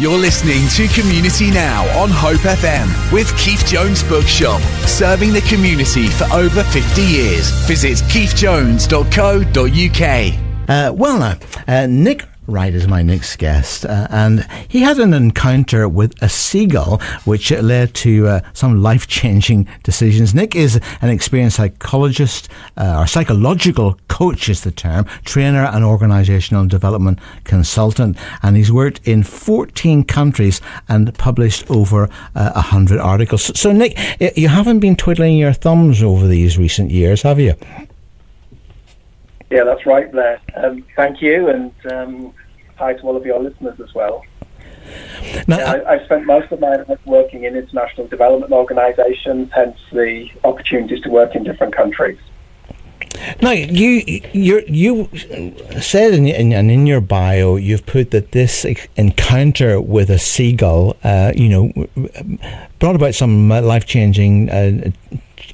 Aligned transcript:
You're 0.00 0.16
listening 0.16 0.66
to 0.76 0.88
Community 0.98 1.50
Now 1.50 1.84
on 2.00 2.08
Hope 2.08 2.40
FM 2.40 3.12
with 3.12 3.36
Keith 3.36 3.66
Jones 3.66 4.02
Bookshop, 4.02 4.62
serving 4.88 5.34
the 5.34 5.42
community 5.42 6.06
for 6.06 6.24
over 6.32 6.64
50 6.64 7.02
years. 7.02 7.50
Visit 7.66 7.98
keithjones.co.uk. 8.08 10.70
Uh, 10.70 10.92
well, 10.94 11.18
now, 11.18 11.36
uh, 11.68 11.86
Nick 11.86 12.24
Wright 12.50 12.74
is 12.74 12.88
my 12.88 13.02
next 13.02 13.36
guest, 13.36 13.84
uh, 13.84 14.08
and 14.10 14.46
he 14.66 14.80
had 14.80 14.98
an 14.98 15.14
encounter 15.14 15.88
with 15.88 16.20
a 16.20 16.28
seagull, 16.28 17.00
which 17.24 17.52
led 17.52 17.94
to 17.94 18.26
uh, 18.26 18.40
some 18.52 18.82
life 18.82 19.06
changing 19.06 19.68
decisions. 19.84 20.34
Nick 20.34 20.56
is 20.56 20.80
an 21.00 21.10
experienced 21.10 21.56
psychologist, 21.56 22.48
uh, 22.76 22.98
or 22.98 23.06
psychological 23.06 23.98
coach 24.08 24.48
is 24.48 24.62
the 24.62 24.72
term, 24.72 25.04
trainer 25.24 25.64
and 25.64 25.84
organizational 25.84 26.66
development 26.66 27.20
consultant, 27.44 28.16
and 28.42 28.56
he's 28.56 28.72
worked 28.72 29.00
in 29.06 29.22
14 29.22 30.02
countries 30.04 30.60
and 30.88 31.16
published 31.18 31.70
over 31.70 32.04
uh, 32.34 32.50
100 32.52 32.98
articles. 32.98 33.58
So, 33.58 33.70
Nick, 33.70 33.96
you 34.36 34.48
haven't 34.48 34.80
been 34.80 34.96
twiddling 34.96 35.36
your 35.36 35.52
thumbs 35.52 36.02
over 36.02 36.26
these 36.26 36.58
recent 36.58 36.90
years, 36.90 37.22
have 37.22 37.38
you? 37.38 37.54
Yeah, 39.50 39.64
that's 39.64 39.84
right 39.84 40.10
there. 40.12 40.40
Um, 40.54 40.84
thank 40.96 41.20
you, 41.20 41.48
and 41.48 41.72
um, 41.92 42.32
hi 42.76 42.94
to 42.94 43.02
all 43.02 43.16
of 43.16 43.26
your 43.26 43.40
listeners 43.40 43.80
as 43.80 43.92
well. 43.94 44.24
Now, 45.46 45.58
yeah, 45.58 45.72
I, 45.72 45.94
I, 45.94 46.04
spent 46.04 46.24
most 46.24 46.50
of 46.52 46.60
my 46.60 46.76
life 46.76 46.98
working 47.04 47.44
in 47.44 47.56
international 47.56 48.06
development 48.06 48.52
organisations, 48.52 49.50
hence 49.52 49.76
the 49.92 50.28
opportunities 50.44 51.00
to 51.02 51.10
work 51.10 51.34
in 51.34 51.44
different 51.44 51.74
countries. 51.74 52.18
Now, 53.42 53.50
you 53.50 54.20
you 54.32 54.62
you 54.66 55.08
said 55.80 56.14
in, 56.14 56.26
in, 56.26 56.52
in 56.70 56.86
your 56.86 57.00
bio, 57.00 57.56
you've 57.56 57.86
put 57.86 58.10
that 58.10 58.32
this 58.32 58.64
encounter 58.96 59.80
with 59.80 60.10
a 60.10 60.18
seagull, 60.18 60.96
uh, 61.04 61.32
you 61.34 61.48
know, 61.48 61.88
brought 62.78 62.96
about 62.96 63.14
some 63.14 63.48
life 63.48 63.86
changing 63.86 64.50
uh, 64.50 64.90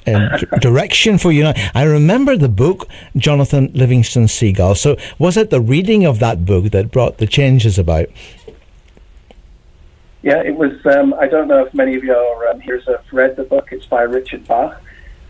uh, 0.07 0.37
direction 0.59 1.17
for 1.17 1.31
you. 1.31 1.51
I 1.75 1.83
remember 1.83 2.37
the 2.37 2.49
book 2.49 2.87
Jonathan 3.15 3.71
Livingston 3.73 4.27
Seagull. 4.27 4.75
So 4.75 4.97
was 5.19 5.37
it 5.37 5.49
the 5.49 5.61
reading 5.61 6.05
of 6.05 6.19
that 6.19 6.45
book 6.45 6.71
that 6.71 6.91
brought 6.91 7.17
the 7.17 7.27
changes 7.27 7.77
about? 7.77 8.07
Yeah, 10.23 10.41
it 10.41 10.55
was. 10.55 10.73
Um, 10.85 11.13
I 11.13 11.27
don't 11.27 11.47
know 11.47 11.65
if 11.65 11.73
many 11.73 11.95
of 11.95 12.03
your 12.03 12.49
um, 12.49 12.59
hearers 12.59 12.85
have 12.87 13.05
read 13.11 13.35
the 13.35 13.43
book. 13.43 13.69
It's 13.71 13.85
by 13.85 14.01
Richard 14.01 14.47
Bach. 14.47 14.81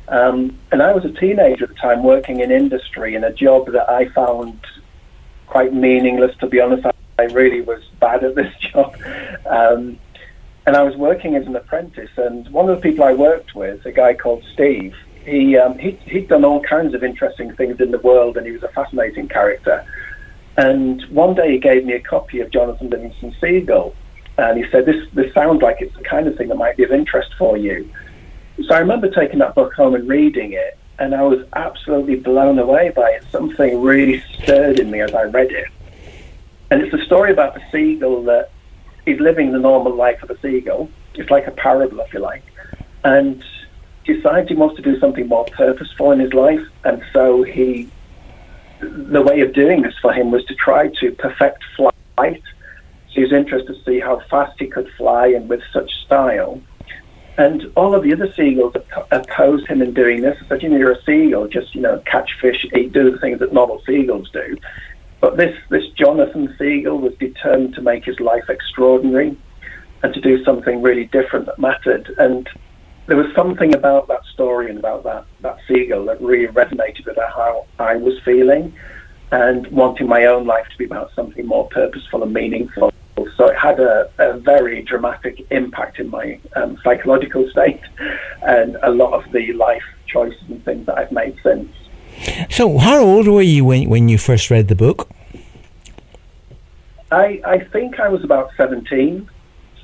Um, 0.08 0.58
and 0.72 0.82
I 0.82 0.94
was 0.94 1.04
a 1.06 1.12
teenager 1.12 1.66
at 1.66 1.70
the 1.70 1.76
time 1.76 2.04
working 2.04 2.40
in 2.40 2.52
industry 2.52 3.16
in 3.16 3.24
a 3.24 3.34
job 3.34 3.72
that 3.72 3.90
I 3.90 4.08
found 4.10 4.60
quite 5.48 5.74
meaningless, 5.74 6.36
to 6.38 6.48
be 6.48 6.62
honest. 6.62 6.86
I 7.20 7.24
really 7.24 7.62
was 7.62 7.84
bad 8.00 8.24
at 8.24 8.36
this 8.36 8.54
job. 8.60 8.96
Um, 9.46 10.00
and 10.66 10.76
I 10.76 10.84
was 10.84 10.96
working 10.96 11.36
as 11.36 11.48
an 11.48 11.56
apprentice. 11.56 12.12
And 12.18 12.48
one 12.50 12.70
of 12.70 12.78
the 12.78 12.82
people 12.82 13.06
I 13.06 13.14
worked 13.14 13.56
with, 13.56 13.86
a 13.86 13.92
guy 13.92 14.14
called 14.14 14.44
Steve, 14.54 14.96
he, 15.24 15.58
um, 15.58 15.78
he 15.78 15.92
he'd 16.06 16.30
done 16.30 16.46
all 16.46 16.62
kinds 16.62 16.94
of 16.94 17.04
interesting 17.04 17.54
things 17.56 17.82
in 17.82 17.92
the 17.92 18.00
world, 18.00 18.38
and 18.38 18.46
he 18.46 18.54
was 18.54 18.64
a 18.64 18.70
fascinating 18.70 19.28
character. 19.28 19.86
And 20.58 21.04
one 21.10 21.36
day 21.36 21.52
he 21.52 21.58
gave 21.60 21.86
me 21.86 21.94
a 21.94 22.00
copy 22.00 22.40
of 22.40 22.50
Jonathan 22.50 22.90
Livingston 22.90 23.36
Seagull, 23.40 23.94
and 24.38 24.58
he 24.58 24.70
said, 24.72 24.86
"This 24.86 25.06
this 25.14 25.34
sounds 25.34 25.62
like 25.62 25.82
it's 25.82 25.96
the 25.96 26.04
kind 26.04 26.28
of 26.28 26.38
thing 26.38 26.48
that 26.48 26.56
might 26.56 26.78
be 26.78 26.84
of 26.84 26.92
interest 26.92 27.34
for 27.38 27.58
you." 27.58 27.90
So 28.66 28.74
I 28.74 28.80
remember 28.80 29.10
taking 29.10 29.40
that 29.40 29.56
book 29.56 29.74
home 29.74 29.94
and 29.96 30.10
reading 30.10 30.54
it, 30.54 30.78
and 31.00 31.14
I 31.14 31.22
was 31.22 31.46
absolutely 31.56 32.16
blown 32.16 32.58
away 32.60 32.90
by 32.90 33.12
it. 33.12 33.24
Something 33.32 33.82
really 33.82 34.24
stirred 34.42 34.80
in 34.80 34.90
me 34.90 35.02
as 35.02 35.14
I 35.14 35.24
read 35.24 35.52
it. 35.52 35.68
And 36.72 36.82
it's 36.82 36.94
a 36.94 37.06
story 37.06 37.32
about 37.32 37.56
a 37.56 37.64
seagull 37.72 38.24
that 38.24 38.52
is 39.06 39.20
living 39.20 39.52
the 39.52 39.60
normal 39.60 39.96
life 39.96 40.22
of 40.24 40.32
a 40.32 40.40
seagull. 40.40 40.90
It's 41.14 41.30
like 41.30 41.48
a 41.48 41.52
parable, 41.52 42.00
if 42.02 42.14
you 42.14 42.20
like, 42.20 42.44
and 43.04 43.44
decides 44.06 44.50
he 44.50 44.56
wants 44.56 44.76
to 44.78 44.82
do 44.82 45.00
something 45.00 45.28
more 45.28 45.46
purposeful 45.46 46.12
in 46.12 46.20
his 46.20 46.34
life, 46.34 46.66
and 46.84 47.02
so 47.14 47.44
he. 47.44 47.90
The 48.80 49.24
way 49.24 49.42
of 49.42 49.54
doing 49.54 49.82
this 49.82 49.96
for 50.02 50.14
him 50.14 50.30
was 50.30 50.46
to 50.46 50.54
try 50.54 50.90
to 51.00 51.12
perfect 51.14 51.64
flight. 51.76 51.94
So 52.18 52.34
he 53.08 53.22
was 53.22 53.34
interested 53.34 53.74
to 53.74 53.84
see 53.84 54.00
how 54.00 54.20
fast 54.30 54.60
he 54.60 54.68
could 54.68 54.88
fly 54.98 55.28
and 55.30 55.50
with 55.50 55.62
such 55.74 55.92
style. 56.06 56.62
And 57.38 57.72
all 57.76 57.94
of 57.94 58.04
the 58.04 58.14
other 58.14 58.32
seagulls 58.34 58.74
opposed 59.12 59.68
him 59.68 59.82
in 59.82 59.94
doing 59.94 60.22
this. 60.22 60.38
I 60.42 60.48
said, 60.48 60.64
you 60.64 60.70
know, 60.70 60.78
you're 60.78 60.94
a 60.94 61.04
seagull, 61.04 61.48
just, 61.48 61.76
you 61.76 61.82
know, 61.82 62.02
catch 62.06 62.32
fish, 62.42 62.66
eat, 62.76 62.94
do 62.94 63.12
the 63.12 63.20
things 63.20 63.40
that 63.40 63.54
normal 63.54 63.82
seagulls 63.86 64.30
do. 64.32 64.58
But 65.20 65.38
this, 65.38 65.56
this 65.70 65.88
Jonathan 65.90 66.56
Seagull 66.58 67.00
was 67.00 67.14
determined 67.16 67.76
to 67.76 67.82
make 67.82 68.06
his 68.06 68.20
life 68.20 68.50
extraordinary 68.50 69.38
and 70.04 70.14
to 70.14 70.22
do 70.22 70.44
something 70.44 70.82
really 70.82 71.06
different 71.06 71.46
that 71.48 71.60
mattered. 71.60 72.14
And 72.18 72.48
there 73.08 73.18
was 73.18 73.34
something 73.36 73.74
about 73.74 74.08
that 74.08 74.24
story 74.34 74.70
and 74.70 74.78
about 74.78 75.04
that, 75.04 75.26
that 75.42 75.58
seagull 75.68 76.06
that 76.06 76.22
really 76.22 76.52
resonated 76.54 77.06
with 77.06 77.18
how 77.18 77.66
I 77.80 77.96
was 77.96 78.20
feeling 78.24 78.74
and 79.32 79.68
wanting 79.68 80.08
my 80.08 80.26
own 80.26 80.46
life 80.46 80.68
to 80.72 80.78
be 80.78 80.86
about 80.86 81.12
something 81.16 81.46
more 81.46 81.68
purposeful 81.70 82.24
and 82.24 82.34
meaningful. 82.34 82.92
So 83.38 83.48
it 83.48 83.56
had 83.56 83.80
a, 83.80 84.10
a 84.18 84.38
very 84.40 84.82
dramatic 84.82 85.46
impact 85.52 86.00
in 86.00 86.10
my 86.10 86.40
um, 86.56 86.78
psychological 86.84 87.48
state 87.52 87.82
and 88.42 88.78
a 88.82 88.90
lot 88.90 89.14
of 89.14 89.32
the 89.32 89.54
life 89.54 89.84
choices 90.08 90.42
and 90.50 90.64
things 90.66 90.88
that 90.88 90.98
I've 90.98 91.12
made 91.12 91.38
since. 91.44 91.72
So, 92.50 92.80
how 92.80 93.00
old 93.00 93.28
were 93.28 93.44
you 93.44 93.64
when, 93.64 93.90
when 93.90 94.10
you 94.10 94.18
first 94.18 94.50
read 94.50 94.70
the 94.70 94.76
book? 94.76 95.08
I, 97.12 97.40
I 97.46 97.60
think 97.60 98.00
I 98.00 98.10
was 98.10 98.24
about 98.24 98.50
17. 98.58 99.30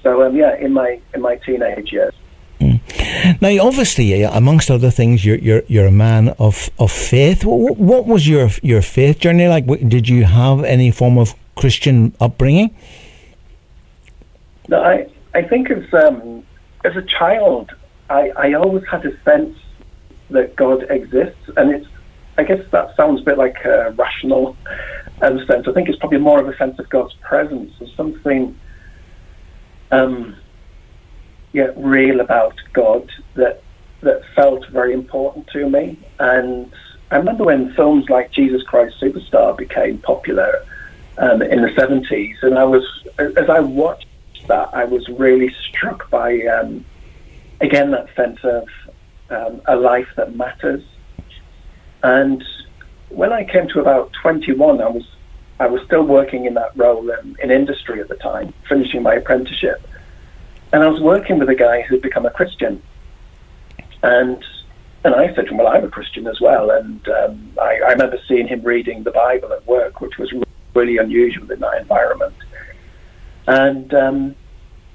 So, 0.01 0.23
um, 0.23 0.35
yeah, 0.35 0.55
in 0.55 0.73
my 0.73 0.99
in 1.13 1.21
my 1.21 1.35
teenage 1.37 1.91
years. 1.91 2.13
Mm. 2.59 3.41
Now, 3.41 3.65
obviously, 3.67 4.25
uh, 4.25 4.35
amongst 4.35 4.71
other 4.71 4.89
things, 4.89 5.23
you're 5.23 5.37
you're, 5.37 5.63
you're 5.67 5.85
a 5.85 5.91
man 5.91 6.29
of, 6.39 6.71
of 6.79 6.91
faith. 6.91 7.45
What, 7.45 7.77
what 7.77 8.07
was 8.07 8.27
your 8.27 8.49
your 8.63 8.81
faith 8.81 9.19
journey 9.19 9.47
like? 9.47 9.67
Did 9.67 10.09
you 10.09 10.25
have 10.25 10.63
any 10.63 10.89
form 10.89 11.19
of 11.19 11.35
Christian 11.55 12.15
upbringing? 12.19 12.75
No, 14.69 14.81
I 14.81 15.07
I 15.33 15.41
think 15.43 15.69
as 15.69 15.91
um, 15.93 16.43
as 16.83 16.95
a 16.95 17.01
child, 17.01 17.71
I, 18.09 18.31
I 18.37 18.53
always 18.53 18.83
had 18.89 19.05
a 19.05 19.21
sense 19.23 19.57
that 20.29 20.55
God 20.55 20.85
exists, 20.89 21.49
and 21.57 21.71
it's 21.71 21.87
I 22.37 22.43
guess 22.43 22.63
that 22.71 22.95
sounds 22.95 23.21
a 23.21 23.23
bit 23.23 23.37
like 23.37 23.63
a 23.65 23.91
rational 23.91 24.57
um, 25.21 25.45
sense. 25.45 25.67
I 25.67 25.73
think 25.73 25.89
it's 25.89 25.99
probably 25.99 26.19
more 26.19 26.39
of 26.39 26.47
a 26.47 26.57
sense 26.57 26.79
of 26.79 26.89
God's 26.89 27.13
presence, 27.21 27.71
of 27.79 27.89
something, 27.91 28.57
um, 29.91 30.35
yeah, 31.51 31.71
real 31.75 32.19
about 32.19 32.55
God 32.73 33.09
that 33.35 33.61
that 34.01 34.21
felt 34.35 34.67
very 34.69 34.93
important 34.93 35.47
to 35.47 35.69
me. 35.69 35.97
And 36.19 36.71
I 37.11 37.17
remember 37.17 37.45
when 37.45 37.73
films 37.73 38.09
like 38.09 38.31
Jesus 38.31 38.63
Christ 38.63 38.95
Superstar 39.01 39.55
became 39.55 39.99
popular 39.99 40.65
um, 41.17 41.41
in 41.41 41.61
the 41.61 41.73
seventies, 41.75 42.37
and 42.41 42.57
I 42.57 42.63
was 42.63 42.83
as 43.19 43.49
I 43.49 43.59
watched 43.59 44.07
that, 44.47 44.69
I 44.73 44.85
was 44.85 45.07
really 45.09 45.53
struck 45.67 46.09
by 46.09 46.41
um, 46.41 46.85
again 47.61 47.91
that 47.91 48.13
sense 48.15 48.39
of 48.43 48.67
um, 49.29 49.61
a 49.65 49.75
life 49.75 50.07
that 50.15 50.35
matters. 50.35 50.83
And 52.03 52.43
when 53.09 53.31
I 53.31 53.43
came 53.43 53.67
to 53.69 53.79
about 53.79 54.11
21, 54.21 54.81
I 54.81 54.87
was 54.87 55.03
I 55.59 55.67
was 55.67 55.81
still 55.85 56.03
working 56.03 56.45
in 56.45 56.55
that 56.55 56.75
role 56.75 57.09
in, 57.09 57.37
in 57.41 57.51
industry 57.51 58.01
at 58.01 58.09
the 58.09 58.15
time, 58.15 58.53
finishing 58.67 59.03
my 59.03 59.13
apprenticeship, 59.13 59.87
and 60.73 60.83
I 60.83 60.87
was 60.87 60.99
working 60.99 61.39
with 61.39 61.49
a 61.49 61.55
guy 61.55 61.81
who'd 61.83 62.01
become 62.01 62.25
a 62.25 62.31
Christian, 62.31 62.81
and 64.01 64.43
and 65.05 65.15
I 65.15 65.27
said 65.33 65.45
to 65.45 65.51
him, 65.51 65.57
"Well, 65.57 65.67
I'm 65.67 65.85
a 65.85 65.89
Christian 65.89 66.27
as 66.27 66.41
well," 66.41 66.71
and 66.71 67.07
um, 67.07 67.51
I, 67.61 67.79
I 67.85 67.91
remember 67.91 68.19
seeing 68.27 68.47
him 68.47 68.61
reading 68.63 69.03
the 69.03 69.11
Bible 69.11 69.53
at 69.53 69.65
work, 69.67 70.01
which 70.01 70.17
was 70.17 70.33
really 70.73 70.97
unusual 70.97 71.49
in 71.51 71.59
that 71.59 71.81
environment, 71.81 72.33
and 73.47 73.93
um, 73.93 74.35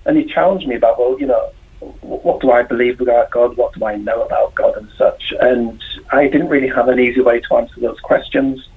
and 0.05 0.17
he 0.17 0.25
challenged 0.25 0.67
me 0.67 0.75
about, 0.75 0.99
well, 0.99 1.19
you 1.21 1.27
know, 1.27 1.53
what 2.01 2.41
do 2.41 2.51
I 2.51 2.63
believe 2.63 3.01
about 3.01 3.31
God? 3.31 3.57
What 3.57 3.75
do 3.75 3.85
I 3.85 3.97
know 3.97 4.23
about 4.23 4.55
God 4.55 4.77
and 4.77 4.89
such? 4.97 5.33
And 5.41 5.83
I 6.11 6.29
didn't 6.29 6.49
really 6.49 6.69
have 6.69 6.89
an 6.89 6.99
easy 6.99 7.21
way 7.21 7.41
to 7.41 7.55
answer 7.57 7.81
those 7.81 8.01
questions. 8.01 8.69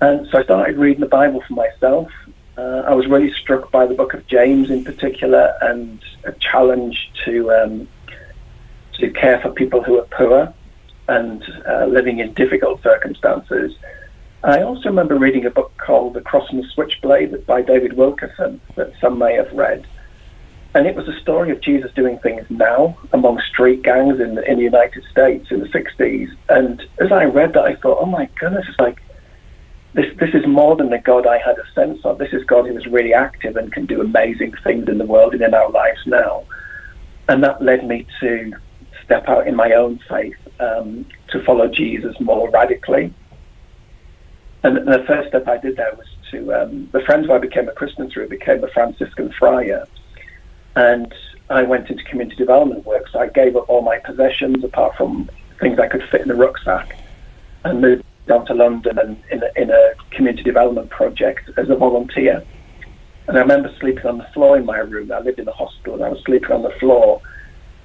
And 0.00 0.28
so 0.30 0.38
I 0.38 0.44
started 0.44 0.76
reading 0.76 1.00
the 1.00 1.06
Bible 1.06 1.42
for 1.46 1.54
myself. 1.54 2.10
Uh, 2.56 2.82
I 2.86 2.94
was 2.94 3.06
really 3.06 3.32
struck 3.32 3.70
by 3.70 3.86
the 3.86 3.94
book 3.94 4.14
of 4.14 4.26
James 4.26 4.70
in 4.70 4.84
particular 4.84 5.54
and 5.62 6.00
a 6.24 6.32
challenge 6.32 7.10
to 7.24 7.50
um, 7.52 7.88
to 8.98 9.10
care 9.10 9.40
for 9.40 9.50
people 9.50 9.82
who 9.82 9.98
are 9.98 10.06
poor 10.10 10.52
and 11.08 11.42
uh, 11.66 11.86
living 11.86 12.18
in 12.18 12.34
difficult 12.34 12.82
circumstances. 12.82 13.74
I 14.44 14.62
also 14.62 14.88
remember 14.88 15.16
reading 15.16 15.46
a 15.46 15.50
book 15.50 15.72
called 15.76 16.14
The 16.14 16.20
Cross 16.20 16.50
and 16.50 16.62
the 16.62 16.68
Switchblade 16.68 17.46
by 17.46 17.62
David 17.62 17.92
Wilkerson 17.92 18.60
that 18.74 18.92
some 19.00 19.16
may 19.16 19.34
have 19.34 19.52
read. 19.52 19.86
And 20.74 20.86
it 20.86 20.96
was 20.96 21.06
a 21.06 21.20
story 21.20 21.52
of 21.52 21.60
Jesus 21.60 21.92
doing 21.92 22.18
things 22.18 22.44
now 22.50 22.98
among 23.12 23.40
street 23.40 23.82
gangs 23.82 24.18
in 24.18 24.34
the, 24.34 24.50
in 24.50 24.56
the 24.56 24.64
United 24.64 25.04
States 25.10 25.52
in 25.52 25.60
the 25.60 25.66
60s. 25.66 26.28
And 26.48 26.82
as 26.98 27.12
I 27.12 27.24
read 27.24 27.52
that, 27.52 27.64
I 27.64 27.76
thought, 27.76 27.98
oh 28.00 28.06
my 28.06 28.28
goodness, 28.40 28.64
it's 28.68 28.80
like 28.80 29.00
this 29.94 30.06
this 30.18 30.34
is 30.34 30.46
more 30.46 30.74
than 30.74 30.90
the 30.90 30.98
God 30.98 31.26
I 31.26 31.38
had 31.38 31.58
a 31.58 31.72
sense 31.74 32.00
of. 32.04 32.18
This 32.18 32.32
is 32.32 32.42
God 32.44 32.66
who 32.66 32.76
is 32.76 32.86
really 32.86 33.14
active 33.14 33.56
and 33.56 33.70
can 33.70 33.86
do 33.86 34.00
amazing 34.00 34.54
things 34.64 34.88
in 34.88 34.98
the 34.98 35.04
world 35.04 35.34
and 35.34 35.42
in 35.42 35.54
our 35.54 35.70
lives 35.70 36.00
now. 36.06 36.44
And 37.28 37.44
that 37.44 37.62
led 37.62 37.86
me 37.86 38.06
to 38.20 38.52
step 39.04 39.28
out 39.28 39.46
in 39.46 39.54
my 39.54 39.72
own 39.72 40.00
faith 40.08 40.36
um, 40.58 41.06
to 41.28 41.44
follow 41.44 41.68
Jesus 41.68 42.18
more 42.18 42.50
radically. 42.50 43.12
And 44.64 44.76
the 44.86 45.04
first 45.06 45.28
step 45.28 45.48
I 45.48 45.58
did 45.58 45.76
there 45.76 45.92
was 45.96 46.06
to 46.30 46.54
um, 46.54 46.88
the 46.92 47.00
friends 47.00 47.26
who 47.26 47.32
I 47.32 47.38
became 47.38 47.68
a 47.68 47.72
Christian 47.72 48.08
through 48.10 48.28
became 48.28 48.62
a 48.62 48.68
Franciscan 48.68 49.32
friar, 49.38 49.86
and 50.76 51.12
I 51.50 51.62
went 51.62 51.90
into 51.90 52.02
community 52.04 52.36
development 52.36 52.86
work. 52.86 53.08
So 53.08 53.18
I 53.18 53.28
gave 53.28 53.56
up 53.56 53.68
all 53.68 53.82
my 53.82 53.98
possessions 53.98 54.62
apart 54.62 54.96
from 54.96 55.28
things 55.60 55.78
I 55.78 55.88
could 55.88 56.02
fit 56.10 56.20
in 56.20 56.30
a 56.30 56.34
rucksack, 56.34 56.96
and 57.64 57.80
moved 57.80 58.04
down 58.28 58.46
to 58.46 58.54
London 58.54 58.98
and 58.98 59.22
in 59.32 59.42
a, 59.42 59.60
in 59.60 59.70
a 59.70 59.94
community 60.10 60.44
development 60.44 60.90
project 60.90 61.50
as 61.56 61.68
a 61.68 61.74
volunteer. 61.74 62.44
And 63.26 63.36
I 63.36 63.40
remember 63.40 63.72
sleeping 63.80 64.06
on 64.06 64.18
the 64.18 64.28
floor 64.32 64.56
in 64.56 64.64
my 64.64 64.78
room. 64.78 65.10
I 65.10 65.20
lived 65.20 65.40
in 65.40 65.48
a 65.48 65.52
hostel, 65.52 65.94
and 65.94 66.04
I 66.04 66.08
was 66.08 66.22
sleeping 66.24 66.52
on 66.52 66.62
the 66.62 66.74
floor 66.78 67.20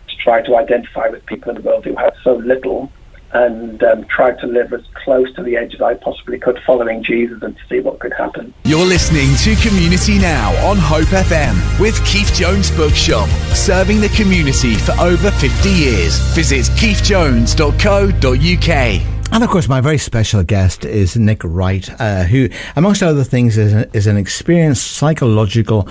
to 0.08 0.18
try 0.18 0.42
to 0.44 0.56
identify 0.58 1.10
with 1.10 1.26
people 1.26 1.50
in 1.50 1.56
the 1.56 1.62
world 1.62 1.86
who 1.86 1.96
had 1.96 2.14
so 2.24 2.36
little 2.36 2.92
and 3.34 3.82
um, 3.84 4.06
tried 4.06 4.40
to 4.40 4.48
live 4.48 4.74
as 4.74 4.82
close 4.94 5.34
to 5.36 5.44
the 5.44 5.58
edge 5.58 5.74
as 5.74 5.82
I 5.82 5.96
possibly 5.96 6.40
could, 6.40 6.60
following 6.66 7.04
Jesus 7.04 7.42
and 7.42 7.56
to 7.56 7.62
see 7.68 7.80
what 7.80 8.00
could 8.00 8.14
happen. 8.14 8.54
You're 8.64 8.86
listening 8.86 9.36
to 9.38 9.56
Community 9.68 10.20
Now 10.20 10.54
on 10.66 10.78
Hope 10.78 11.08
FM 11.08 11.80
with 11.80 12.04
Keith 12.06 12.34
Jones 12.34 12.72
Bookshop, 12.72 13.30
serving 13.54 14.02
the 14.02 14.10
community 14.10 14.76
for 14.76 14.94
over 15.00 15.32
50 15.32 15.70
years. 15.70 16.20
Visit 16.34 16.66
keithjones.co.uk. 16.78 19.14
And 19.30 19.44
of 19.44 19.50
course, 19.50 19.68
my 19.68 19.82
very 19.82 19.98
special 19.98 20.42
guest 20.44 20.86
is 20.86 21.18
Nick 21.18 21.44
Wright, 21.44 21.90
uh, 22.00 22.24
who, 22.24 22.48
amongst 22.78 23.04
other 23.04 23.26
things, 23.26 23.58
is, 23.58 23.74
is 23.94 24.08
an 24.08 24.16
experienced 24.16 24.92
psychological 24.92 25.88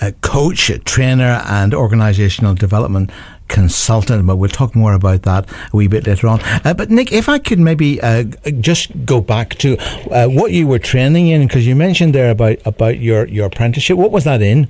uh, 0.00 0.12
coach, 0.22 0.70
trainer, 0.84 1.42
and 1.46 1.74
organizational 1.74 2.54
development 2.54 3.10
consultant, 3.50 4.26
but 4.26 4.36
we'll 4.36 4.48
talk 4.48 4.74
more 4.74 4.94
about 4.94 5.22
that 5.22 5.46
a 5.72 5.76
wee 5.76 5.88
bit 5.88 6.06
later 6.06 6.28
on. 6.28 6.40
Uh, 6.64 6.72
but 6.72 6.88
Nick, 6.88 7.12
if 7.12 7.28
I 7.28 7.38
could 7.38 7.58
maybe 7.58 8.00
uh, 8.00 8.24
just 8.60 9.04
go 9.04 9.20
back 9.20 9.56
to 9.56 9.76
uh, 10.10 10.28
what 10.28 10.52
you 10.52 10.66
were 10.66 10.78
training 10.78 11.28
in, 11.28 11.46
because 11.46 11.66
you 11.66 11.76
mentioned 11.76 12.14
there 12.14 12.30
about 12.30 12.58
about 12.64 12.98
your 12.98 13.26
your 13.26 13.46
apprenticeship. 13.46 13.98
What 13.98 14.12
was 14.12 14.24
that 14.24 14.40
in? 14.40 14.68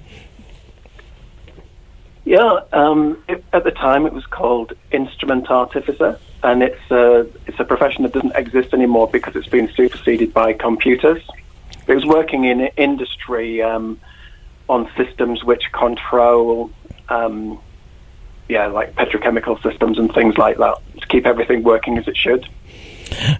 Yeah, 2.24 2.60
um, 2.72 3.22
it, 3.28 3.44
at 3.52 3.64
the 3.64 3.70
time 3.70 4.06
it 4.06 4.12
was 4.12 4.26
called 4.26 4.72
instrument 4.92 5.50
artificer, 5.50 6.18
and 6.42 6.62
it's 6.62 6.90
a 6.90 7.26
it's 7.46 7.58
a 7.60 7.64
profession 7.64 8.02
that 8.04 8.12
doesn't 8.12 8.36
exist 8.36 8.72
anymore 8.72 9.08
because 9.08 9.36
it's 9.36 9.48
been 9.48 9.70
superseded 9.72 10.32
by 10.32 10.52
computers. 10.52 11.22
It 11.86 11.94
was 11.94 12.06
working 12.06 12.44
in 12.44 12.60
industry 12.76 13.62
um, 13.62 14.00
on 14.68 14.88
systems 14.96 15.42
which 15.42 15.64
control 15.72 16.70
um, 17.08 17.58
yeah, 18.50 18.66
like 18.66 18.94
petrochemical 18.96 19.62
systems 19.62 19.98
and 19.98 20.12
things 20.12 20.36
like 20.36 20.58
that 20.58 20.76
to 21.00 21.06
keep 21.06 21.26
everything 21.26 21.62
working 21.62 21.96
as 21.98 22.08
it 22.08 22.16
should. 22.16 22.48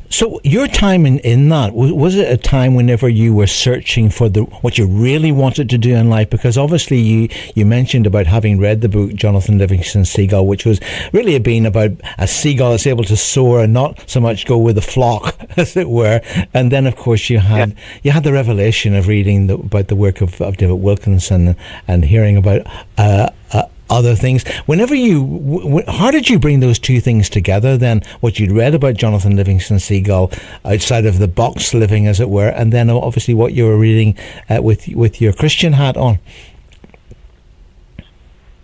So 0.08 0.40
your 0.42 0.66
time 0.66 1.06
in, 1.06 1.20
in 1.20 1.48
that 1.50 1.74
was, 1.74 1.92
was 1.92 2.16
it 2.16 2.30
a 2.30 2.36
time 2.36 2.74
whenever 2.74 3.08
you 3.08 3.32
were 3.32 3.46
searching 3.46 4.10
for 4.10 4.28
the 4.28 4.42
what 4.42 4.78
you 4.78 4.86
really 4.86 5.32
wanted 5.32 5.70
to 5.70 5.78
do 5.78 5.94
in 5.94 6.10
life? 6.10 6.30
Because 6.30 6.58
obviously 6.58 6.98
you 6.98 7.28
you 7.54 7.64
mentioned 7.64 8.06
about 8.06 8.26
having 8.26 8.58
read 8.58 8.80
the 8.80 8.88
book 8.88 9.14
Jonathan 9.14 9.58
Livingston 9.58 10.04
Seagull, 10.04 10.46
which 10.46 10.64
was 10.64 10.80
really 11.12 11.36
a 11.36 11.40
being 11.40 11.66
about 11.66 11.92
a 12.18 12.26
seagull 12.26 12.72
that's 12.72 12.86
able 12.86 13.04
to 13.04 13.16
soar 13.16 13.60
and 13.60 13.72
not 13.72 14.08
so 14.10 14.20
much 14.20 14.46
go 14.46 14.58
with 14.58 14.74
the 14.74 14.82
flock, 14.82 15.36
as 15.56 15.76
it 15.76 15.88
were. 15.88 16.20
And 16.52 16.72
then 16.72 16.86
of 16.86 16.96
course 16.96 17.30
you 17.30 17.38
had 17.38 17.70
yeah. 17.70 18.00
you 18.02 18.10
had 18.10 18.24
the 18.24 18.32
revelation 18.32 18.94
of 18.94 19.06
reading 19.06 19.46
the, 19.46 19.54
about 19.54 19.88
the 19.88 19.96
work 19.96 20.20
of, 20.20 20.40
of 20.40 20.56
David 20.56 20.80
Wilkinson 20.80 21.56
and 21.86 22.04
hearing 22.04 22.36
about. 22.36 22.66
Uh, 22.98 23.30
uh, 23.52 23.64
other 23.90 24.14
things. 24.14 24.46
Whenever 24.66 24.94
you, 24.94 25.20
w- 25.20 25.84
how 25.86 26.10
did 26.10 26.28
you 26.28 26.38
bring 26.38 26.60
those 26.60 26.78
two 26.78 27.00
things 27.00 27.28
together? 27.28 27.76
Then 27.76 28.02
what 28.20 28.38
you'd 28.38 28.52
read 28.52 28.74
about 28.74 28.94
Jonathan 28.94 29.36
Livingston 29.36 29.78
Seagull 29.78 30.30
outside 30.64 31.06
of 31.06 31.18
the 31.18 31.28
box 31.28 31.74
living, 31.74 32.06
as 32.06 32.20
it 32.20 32.30
were, 32.30 32.48
and 32.48 32.72
then 32.72 32.88
obviously 32.88 33.34
what 33.34 33.52
you 33.52 33.66
were 33.66 33.78
reading 33.78 34.16
uh, 34.48 34.62
with 34.62 34.88
with 34.88 35.20
your 35.20 35.32
Christian 35.32 35.74
hat 35.74 35.96
on. 35.96 36.18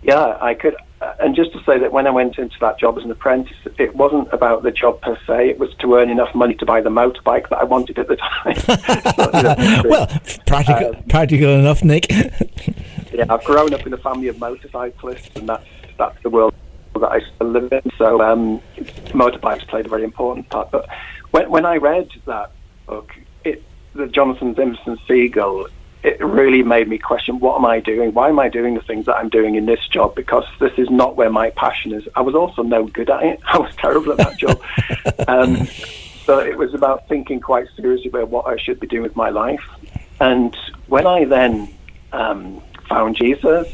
Yeah, 0.01 0.37
I 0.39 0.53
could. 0.53 0.75
Uh, 0.99 1.13
and 1.19 1.35
just 1.35 1.51
to 1.51 1.63
say 1.63 1.77
that 1.77 1.91
when 1.91 2.07
I 2.07 2.09
went 2.09 2.39
into 2.39 2.55
that 2.61 2.79
job 2.79 2.97
as 2.97 3.03
an 3.03 3.11
apprentice, 3.11 3.57
it 3.77 3.95
wasn't 3.95 4.33
about 4.33 4.63
the 4.63 4.71
job 4.71 4.99
per 5.01 5.15
se. 5.27 5.49
It 5.49 5.59
was 5.59 5.71
to 5.75 5.95
earn 5.95 6.09
enough 6.09 6.33
money 6.33 6.55
to 6.55 6.65
buy 6.65 6.81
the 6.81 6.89
motorbike 6.89 7.49
that 7.49 7.59
I 7.59 7.65
wanted 7.65 7.99
at 7.99 8.07
the 8.07 8.15
time. 8.15 8.55
so, 8.55 9.37
you 9.37 9.43
know, 9.43 9.83
well, 9.89 10.07
practical, 10.47 10.95
um, 10.95 11.03
practical 11.03 11.49
enough, 11.49 11.83
Nick. 11.83 12.07
yeah, 13.13 13.25
I've 13.29 13.43
grown 13.43 13.73
up 13.73 13.85
in 13.85 13.93
a 13.93 13.97
family 13.97 14.27
of 14.27 14.39
motorcyclists, 14.39 15.35
and 15.35 15.49
that's 15.49 15.65
that's 15.97 16.21
the 16.23 16.29
world 16.29 16.53
that 16.95 17.11
I 17.11 17.21
still 17.35 17.49
live 17.49 17.71
in. 17.71 17.91
So 17.97 18.21
um, 18.21 18.61
motorbikes 19.07 19.67
played 19.67 19.85
a 19.85 19.89
very 19.89 20.03
important 20.03 20.49
part. 20.49 20.71
But 20.71 20.87
when 21.31 21.49
when 21.49 21.65
I 21.65 21.77
read 21.77 22.09
that 22.25 22.51
book, 22.85 23.11
it 23.43 23.63
the 23.93 24.07
Jonathan 24.07 24.49
Livingston 24.49 24.97
Seagull, 25.07 25.67
it 26.03 26.19
really 26.23 26.63
made 26.63 26.87
me 26.87 26.97
question 26.97 27.39
what 27.39 27.57
am 27.57 27.65
I 27.65 27.79
doing? 27.79 28.13
Why 28.13 28.29
am 28.29 28.39
I 28.39 28.49
doing 28.49 28.75
the 28.75 28.81
things 28.81 29.05
that 29.05 29.15
I'm 29.15 29.29
doing 29.29 29.55
in 29.55 29.65
this 29.65 29.85
job? 29.87 30.15
Because 30.15 30.45
this 30.59 30.73
is 30.77 30.89
not 30.89 31.15
where 31.15 31.29
my 31.29 31.49
passion 31.51 31.93
is. 31.93 32.07
I 32.15 32.21
was 32.21 32.35
also 32.35 32.63
no 32.63 32.85
good 32.85 33.09
at 33.09 33.23
it. 33.23 33.39
I 33.47 33.57
was 33.57 33.73
terrible 33.75 34.11
at 34.13 34.17
that 34.17 34.37
job. 34.37 34.61
Um, 35.27 35.67
so 36.25 36.39
it 36.39 36.57
was 36.57 36.73
about 36.73 37.07
thinking 37.07 37.39
quite 37.39 37.67
seriously 37.75 38.09
about 38.09 38.29
what 38.29 38.47
I 38.47 38.57
should 38.57 38.79
be 38.79 38.87
doing 38.87 39.03
with 39.03 39.15
my 39.15 39.29
life. 39.29 39.63
And 40.19 40.55
when 40.87 41.07
I 41.07 41.25
then 41.25 41.73
um, 42.11 42.61
found 42.87 43.15
Jesus, 43.15 43.67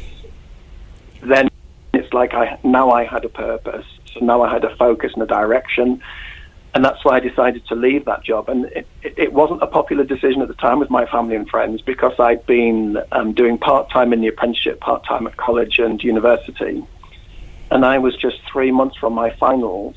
then 1.22 1.50
it's 1.94 2.12
like 2.14 2.34
I 2.34 2.60
now 2.64 2.92
I 2.92 3.06
had 3.06 3.26
a 3.26 3.30
purpose. 3.30 3.86
So 4.14 4.20
now 4.20 4.44
I 4.44 4.52
had 4.52 4.64
a 4.64 4.76
focus 4.76 5.14
and 5.14 5.24
a 5.24 5.26
direction, 5.26 6.02
and 6.74 6.84
that's 6.84 7.04
why 7.04 7.18
I 7.18 7.20
decided 7.20 7.66
to 7.68 7.76
leave 7.76 8.06
that 8.06 8.24
job. 8.24 8.50
And 8.50 8.66
it, 8.66 8.88
it, 9.02 9.14
it 9.18 9.34
wasn't 9.34 9.64
a 9.64 9.68
popular 9.68 10.04
decision 10.04 10.42
at 10.42 10.48
the 10.48 10.54
time 10.56 10.80
with 10.80 10.90
my 10.90 11.06
family 11.06 11.36
and 11.36 11.50
friends 11.50 11.82
because 11.82 12.20
I'd 12.20 12.46
been 12.46 12.98
um, 13.12 13.34
doing 13.34 13.58
part 13.58 13.90
time 13.90 14.14
in 14.14 14.22
the 14.22 14.28
apprenticeship, 14.28 14.80
part 14.80 15.06
time 15.06 15.28
at 15.28 15.38
college 15.38 15.80
and 15.80 16.04
university, 16.04 16.86
and 17.72 17.86
I 17.86 17.98
was 18.00 18.16
just 18.16 18.38
three 18.52 18.72
months 18.72 18.98
from 18.98 19.14
my 19.14 19.32
finals 19.32 19.96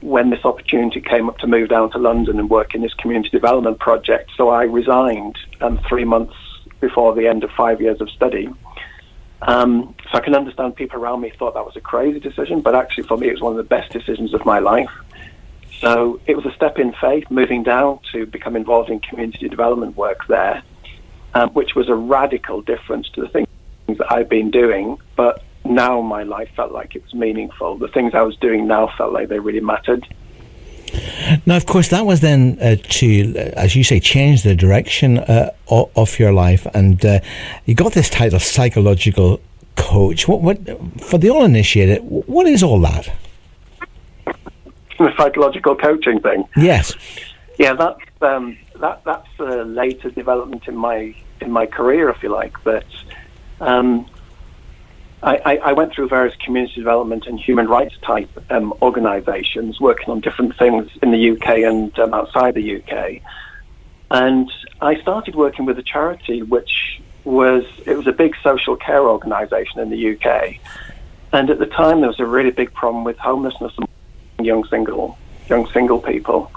when 0.00 0.30
this 0.30 0.44
opportunity 0.44 1.00
came 1.00 1.28
up 1.28 1.38
to 1.38 1.46
move 1.46 1.68
down 1.68 1.90
to 1.90 1.98
London 1.98 2.38
and 2.38 2.48
work 2.48 2.74
in 2.74 2.80
this 2.80 2.94
community 2.94 3.28
development 3.28 3.78
project. 3.78 4.30
So 4.36 4.48
I 4.48 4.64
resigned 4.64 5.36
um, 5.60 5.78
three 5.86 6.04
months 6.04 6.34
before 6.80 7.14
the 7.14 7.26
end 7.26 7.44
of 7.44 7.50
five 7.52 7.80
years 7.80 8.00
of 8.00 8.10
study. 8.10 8.48
Um, 9.42 9.94
so 10.10 10.18
I 10.18 10.20
can 10.20 10.34
understand 10.34 10.76
people 10.76 11.00
around 11.00 11.20
me 11.20 11.32
thought 11.38 11.54
that 11.54 11.64
was 11.64 11.76
a 11.76 11.80
crazy 11.80 12.20
decision, 12.20 12.60
but 12.60 12.74
actually 12.74 13.04
for 13.04 13.16
me 13.16 13.28
it 13.28 13.32
was 13.32 13.40
one 13.40 13.52
of 13.52 13.56
the 13.56 13.62
best 13.62 13.90
decisions 13.92 14.34
of 14.34 14.44
my 14.44 14.58
life. 14.58 14.90
So 15.80 16.20
it 16.26 16.36
was 16.36 16.44
a 16.44 16.52
step 16.52 16.78
in 16.78 16.92
faith, 17.00 17.30
moving 17.30 17.62
down 17.62 18.00
to 18.12 18.26
become 18.26 18.54
involved 18.54 18.90
in 18.90 19.00
community 19.00 19.48
development 19.48 19.96
work 19.96 20.26
there, 20.26 20.62
um, 21.32 21.50
which 21.50 21.74
was 21.74 21.88
a 21.88 21.94
radical 21.94 22.60
difference 22.60 23.08
to 23.10 23.22
the 23.22 23.28
things 23.28 23.48
that 23.86 24.12
I've 24.12 24.28
been 24.28 24.50
doing. 24.50 24.98
But 25.16 25.42
now 25.64 26.02
my 26.02 26.22
life 26.22 26.50
felt 26.54 26.72
like 26.72 26.94
it 26.96 27.02
was 27.02 27.14
meaningful. 27.14 27.78
The 27.78 27.88
things 27.88 28.14
I 28.14 28.22
was 28.22 28.36
doing 28.36 28.66
now 28.66 28.92
felt 28.98 29.12
like 29.14 29.28
they 29.28 29.38
really 29.38 29.60
mattered. 29.60 30.06
Now, 31.46 31.56
of 31.56 31.66
course, 31.66 31.88
that 31.88 32.06
was 32.06 32.20
then 32.20 32.58
uh, 32.60 32.76
to, 32.76 33.34
uh, 33.36 33.50
as 33.56 33.76
you 33.76 33.84
say, 33.84 34.00
change 34.00 34.42
the 34.42 34.54
direction 34.54 35.18
uh, 35.18 35.50
of 35.68 36.18
your 36.18 36.32
life, 36.32 36.66
and 36.74 37.04
uh, 37.04 37.20
you 37.66 37.74
got 37.74 37.92
this 37.92 38.10
title, 38.10 38.38
psychological 38.38 39.40
coach. 39.76 40.28
What, 40.28 40.40
what, 40.42 40.58
for 41.00 41.18
the 41.18 41.32
uninitiated, 41.34 42.02
what 42.02 42.46
is 42.46 42.62
all 42.62 42.80
that? 42.80 43.12
The 44.98 45.12
psychological 45.16 45.76
coaching 45.76 46.20
thing. 46.20 46.44
Yes. 46.56 46.94
Yeah, 47.58 47.74
that's 47.74 48.00
um, 48.22 48.56
that 48.76 49.02
that's 49.04 49.28
a 49.38 49.64
later 49.64 50.10
development 50.10 50.66
in 50.66 50.76
my 50.76 51.14
in 51.40 51.50
my 51.50 51.66
career, 51.66 52.10
if 52.10 52.22
you 52.22 52.28
like. 52.28 52.54
But 52.64 52.84
um, 53.60 54.06
I, 55.22 55.56
I, 55.58 55.72
went 55.74 55.92
through 55.92 56.08
various 56.08 56.34
community 56.36 56.76
development 56.76 57.26
and 57.26 57.38
human 57.38 57.68
rights 57.68 57.94
type 58.00 58.30
um, 58.50 58.72
organisations, 58.80 59.78
working 59.78 60.08
on 60.08 60.20
different 60.20 60.56
things 60.56 60.90
in 61.02 61.10
the 61.10 61.32
UK 61.32 61.58
and 61.58 61.96
um, 61.98 62.14
outside 62.14 62.54
the 62.54 62.76
UK. 62.82 63.20
And 64.10 64.50
I 64.80 64.98
started 65.02 65.34
working 65.34 65.66
with 65.66 65.78
a 65.78 65.82
charity 65.82 66.42
which 66.42 67.02
was 67.24 67.64
it 67.86 67.96
was 67.96 68.06
a 68.06 68.12
big 68.12 68.34
social 68.42 68.76
care 68.76 69.06
organisation 69.06 69.80
in 69.80 69.90
the 69.90 70.16
UK. 70.16 70.56
And 71.32 71.50
at 71.50 71.58
the 71.58 71.66
time, 71.66 72.00
there 72.00 72.08
was 72.08 72.18
a 72.18 72.26
really 72.26 72.50
big 72.50 72.72
problem 72.72 73.04
with 73.04 73.18
homelessness 73.18 73.72
among 73.76 74.46
young 74.46 74.64
single 74.64 75.18
young 75.48 75.68
single 75.68 76.00
people. 76.00 76.50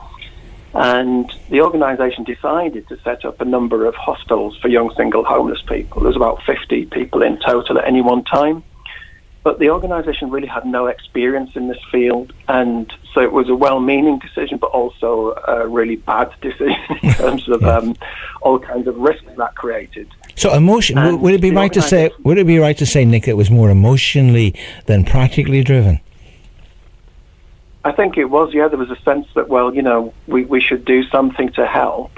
And 0.73 1.31
the 1.49 1.61
organisation 1.61 2.23
decided 2.23 2.87
to 2.87 2.99
set 3.01 3.25
up 3.25 3.41
a 3.41 3.45
number 3.45 3.85
of 3.85 3.93
hostels 3.95 4.57
for 4.57 4.69
young 4.69 4.93
single 4.95 5.23
homeless 5.23 5.61
people. 5.61 6.01
There's 6.01 6.15
about 6.15 6.41
50 6.43 6.87
people 6.87 7.21
in 7.21 7.39
total 7.39 7.77
at 7.77 7.87
any 7.87 8.01
one 8.01 8.23
time. 8.23 8.63
but 9.43 9.59
the 9.59 9.69
organisation 9.69 10.31
really 10.31 10.47
had 10.47 10.65
no 10.65 10.87
experience 10.87 11.51
in 11.55 11.67
this 11.67 11.77
field, 11.91 12.31
and 12.47 12.91
so 13.13 13.19
it 13.19 13.33
was 13.33 13.49
a 13.49 13.55
well-meaning 13.55 14.17
decision, 14.19 14.57
but 14.57 14.71
also 14.71 15.33
a 15.47 15.67
really 15.67 15.97
bad 15.97 16.31
decision 16.41 16.81
in 17.03 17.13
terms 17.13 17.47
of 17.49 17.61
yeah. 17.61 17.77
um, 17.77 17.95
all 18.41 18.57
kinds 18.57 18.87
of 18.87 18.95
risks 18.97 19.27
that 19.37 19.55
created. 19.55 20.07
So 20.35 20.53
emotion 20.53 20.97
and 20.97 21.21
would 21.21 21.33
it 21.33 21.41
be 21.41 21.51
right 21.51 21.71
to 21.73 21.81
say 21.81 22.09
would 22.23 22.37
it 22.37 22.47
be 22.47 22.57
right 22.57 22.77
to 22.77 22.85
say 22.85 23.05
Nick 23.05 23.27
it 23.27 23.37
was 23.37 23.51
more 23.51 23.69
emotionally 23.69 24.55
than 24.87 25.03
practically 25.03 25.63
driven? 25.63 25.99
I 27.85 27.91
think 27.91 28.17
it 28.17 28.25
was. 28.25 28.53
Yeah, 28.53 28.67
there 28.67 28.79
was 28.79 28.91
a 28.91 29.01
sense 29.01 29.27
that 29.35 29.49
well, 29.49 29.73
you 29.73 29.81
know, 29.81 30.13
we 30.27 30.45
we 30.45 30.61
should 30.61 30.85
do 30.85 31.03
something 31.09 31.51
to 31.53 31.65
help, 31.65 32.11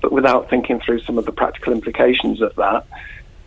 but 0.00 0.12
without 0.12 0.48
thinking 0.48 0.80
through 0.80 1.00
some 1.00 1.18
of 1.18 1.26
the 1.26 1.32
practical 1.32 1.72
implications 1.72 2.40
of 2.40 2.54
that. 2.56 2.86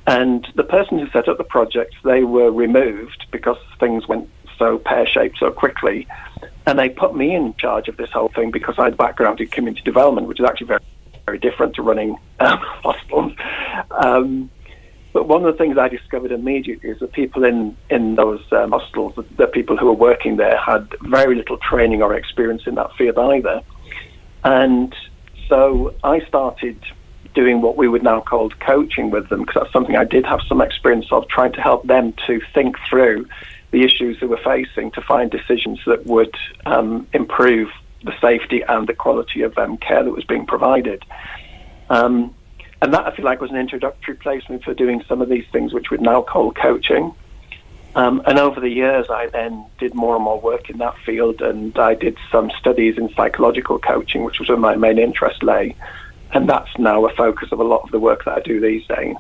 And 0.06 0.48
the 0.56 0.64
person 0.64 1.00
who 1.00 1.10
set 1.10 1.28
up 1.28 1.38
the 1.38 1.44
project, 1.44 1.96
they 2.04 2.24
were 2.24 2.50
removed 2.50 3.26
because 3.30 3.58
things 3.78 4.08
went 4.08 4.30
so 4.58 4.78
pear-shaped 4.78 5.38
so 5.38 5.52
quickly. 5.52 6.08
And 6.66 6.80
they 6.80 6.90
put 6.90 7.16
me 7.16 7.36
in 7.36 7.54
charge 7.56 7.90
of 7.90 7.98
this 7.98 8.12
whole 8.12 8.30
thing 8.30 8.52
because 8.52 8.76
I 8.78 8.86
had 8.86 8.98
background 8.98 9.42
in 9.42 9.48
community 9.48 9.84
development, 9.84 10.28
which 10.28 10.40
is 10.40 10.46
actually 10.46 10.68
very, 10.68 10.80
very 11.26 11.40
different 11.40 11.76
to 11.76 11.82
running 11.82 12.18
um, 12.40 12.58
hospitals. 12.62 13.34
Um, 13.92 14.50
but 15.18 15.28
one 15.28 15.44
of 15.44 15.52
the 15.52 15.58
things 15.58 15.80
I 15.80 15.88
discovered 15.88 16.32
immediately 16.32 16.92
is 16.92 17.00
that 17.00 17.12
people 17.12 17.44
in, 17.44 17.76
in 17.90 18.14
those 18.14 18.40
um, 18.52 18.70
hostels, 18.70 19.16
the, 19.16 19.24
the 19.36 19.48
people 19.48 19.76
who 19.76 19.88
were 19.88 19.94
working 19.94 20.38
there, 20.38 20.56
had 20.58 20.94
very 21.02 21.34
little 21.34 21.58
training 21.58 22.04
or 22.04 22.14
experience 22.14 22.68
in 22.68 22.76
that 22.76 22.94
field 22.96 23.18
either. 23.18 23.64
And 24.44 24.96
so 25.48 25.96
I 26.04 26.20
started 26.20 26.78
doing 27.34 27.62
what 27.62 27.78
we 27.78 27.88
would 27.88 28.04
now 28.04 28.22
call 28.22 28.52
coaching 28.52 29.10
with 29.10 29.28
them, 29.30 29.40
because 29.40 29.56
that's 29.56 29.74
something 29.74 29.96
I 29.96 30.04
did 30.04 30.24
have 30.28 30.42
some 30.48 30.62
experience 30.62 31.08
of, 31.12 31.28
trying 31.30 31.54
to 31.54 31.62
help 31.62 31.88
them 31.88 32.14
to 32.28 32.40
think 32.54 32.76
through 32.88 33.26
the 33.72 33.82
issues 33.82 34.20
they 34.20 34.28
were 34.28 34.38
facing 34.38 34.92
to 34.92 35.02
find 35.02 35.32
decisions 35.32 35.80
that 35.88 36.06
would 36.06 36.36
um, 36.68 37.08
improve 37.14 37.70
the 38.04 38.14
safety 38.22 38.62
and 38.62 38.86
the 38.86 38.94
quality 38.94 39.42
of 39.42 39.58
um, 39.58 39.78
care 39.78 40.04
that 40.04 40.12
was 40.12 40.26
being 40.26 40.46
provided. 40.46 41.04
Um, 41.90 42.36
and 42.82 42.94
that, 42.94 43.06
I 43.06 43.16
feel 43.16 43.26
like, 43.26 43.42
was 43.42 43.52
an 43.52 43.58
introductory 43.58 44.16
placement 44.16 44.64
for 44.64 44.74
doing 44.74 45.04
some 45.08 45.22
of 45.22 45.30
these 45.30 45.46
things, 45.52 45.74
which 45.74 45.90
we'd 45.90 46.02
now 46.02 46.22
call 46.22 46.52
coaching. 46.52 47.14
Um, 47.96 48.22
and 48.28 48.38
over 48.38 48.60
the 48.60 48.70
years, 48.70 49.08
I 49.10 49.28
then 49.28 49.66
did 49.80 49.96
more 49.96 50.16
and 50.16 50.24
more 50.24 50.40
work 50.40 50.70
in 50.70 50.78
that 50.78 50.96
field, 51.00 51.42
and 51.42 51.78
I 51.80 51.96
did 51.96 52.18
some 52.32 52.52
studies 52.60 52.98
in 52.98 53.12
psychological 53.16 53.80
coaching, 53.80 54.24
which 54.24 54.40
was 54.40 54.50
where 54.50 54.58
my 54.58 54.76
main 54.76 55.00
interest 55.00 55.42
lay 55.42 55.76
and 56.34 56.50
that's 56.50 56.78
now 56.78 57.06
a 57.06 57.14
focus 57.14 57.52
of 57.52 57.60
a 57.60 57.64
lot 57.64 57.84
of 57.84 57.92
the 57.92 58.00
work 58.00 58.26
that 58.26 58.38
I 58.38 58.42
do 58.42 58.60
these 58.60 58.86
days. 58.88 59.16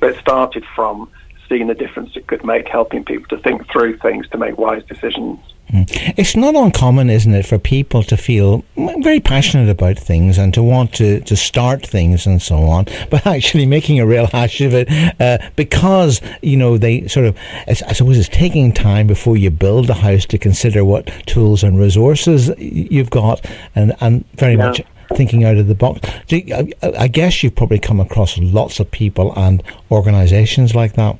But 0.00 0.10
it 0.10 0.20
started 0.20 0.64
from 0.74 1.10
seeing 1.48 1.66
the 1.66 1.74
difference 1.74 2.16
it 2.16 2.26
could 2.26 2.44
make, 2.44 2.68
helping 2.68 3.04
people 3.04 3.36
to 3.36 3.42
think 3.42 3.70
through 3.70 3.98
things 3.98 4.28
to 4.28 4.38
make 4.38 4.58
wise 4.58 4.84
decisions. 4.84 5.40
Hmm. 5.72 5.84
It's 6.18 6.36
not 6.36 6.54
uncommon, 6.54 7.08
isn't 7.08 7.34
it, 7.34 7.46
for 7.46 7.58
people 7.58 8.02
to 8.02 8.16
feel 8.18 8.62
very 8.76 9.20
passionate 9.20 9.70
about 9.70 9.98
things 9.98 10.36
and 10.36 10.52
to 10.52 10.62
want 10.62 10.92
to, 10.96 11.20
to 11.22 11.34
start 11.34 11.86
things 11.86 12.26
and 12.26 12.42
so 12.42 12.56
on, 12.56 12.88
but 13.10 13.26
actually 13.26 13.64
making 13.64 13.98
a 13.98 14.06
real 14.06 14.26
hash 14.26 14.60
of 14.60 14.74
it 14.74 14.88
uh, 15.18 15.38
because, 15.56 16.20
you 16.42 16.58
know, 16.58 16.76
they 16.76 17.08
sort 17.08 17.24
of, 17.24 17.38
I 17.66 17.72
suppose 17.72 18.18
it's 18.18 18.28
taking 18.28 18.72
time 18.72 19.06
before 19.06 19.38
you 19.38 19.50
build 19.50 19.88
a 19.88 19.94
house 19.94 20.26
to 20.26 20.36
consider 20.36 20.84
what 20.84 21.06
tools 21.24 21.64
and 21.64 21.78
resources 21.78 22.50
you've 22.58 23.10
got 23.10 23.42
and, 23.74 23.94
and 24.02 24.26
very 24.34 24.56
yeah. 24.56 24.66
much 24.66 24.82
thinking 25.16 25.44
out 25.44 25.56
of 25.56 25.68
the 25.68 25.74
box. 25.74 26.00
You, 26.28 26.54
I, 26.54 26.92
I 26.98 27.08
guess 27.08 27.42
you've 27.42 27.54
probably 27.54 27.78
come 27.78 27.98
across 27.98 28.36
lots 28.36 28.78
of 28.78 28.90
people 28.90 29.32
and 29.38 29.62
organisations 29.90 30.74
like 30.74 30.94
that. 30.94 31.16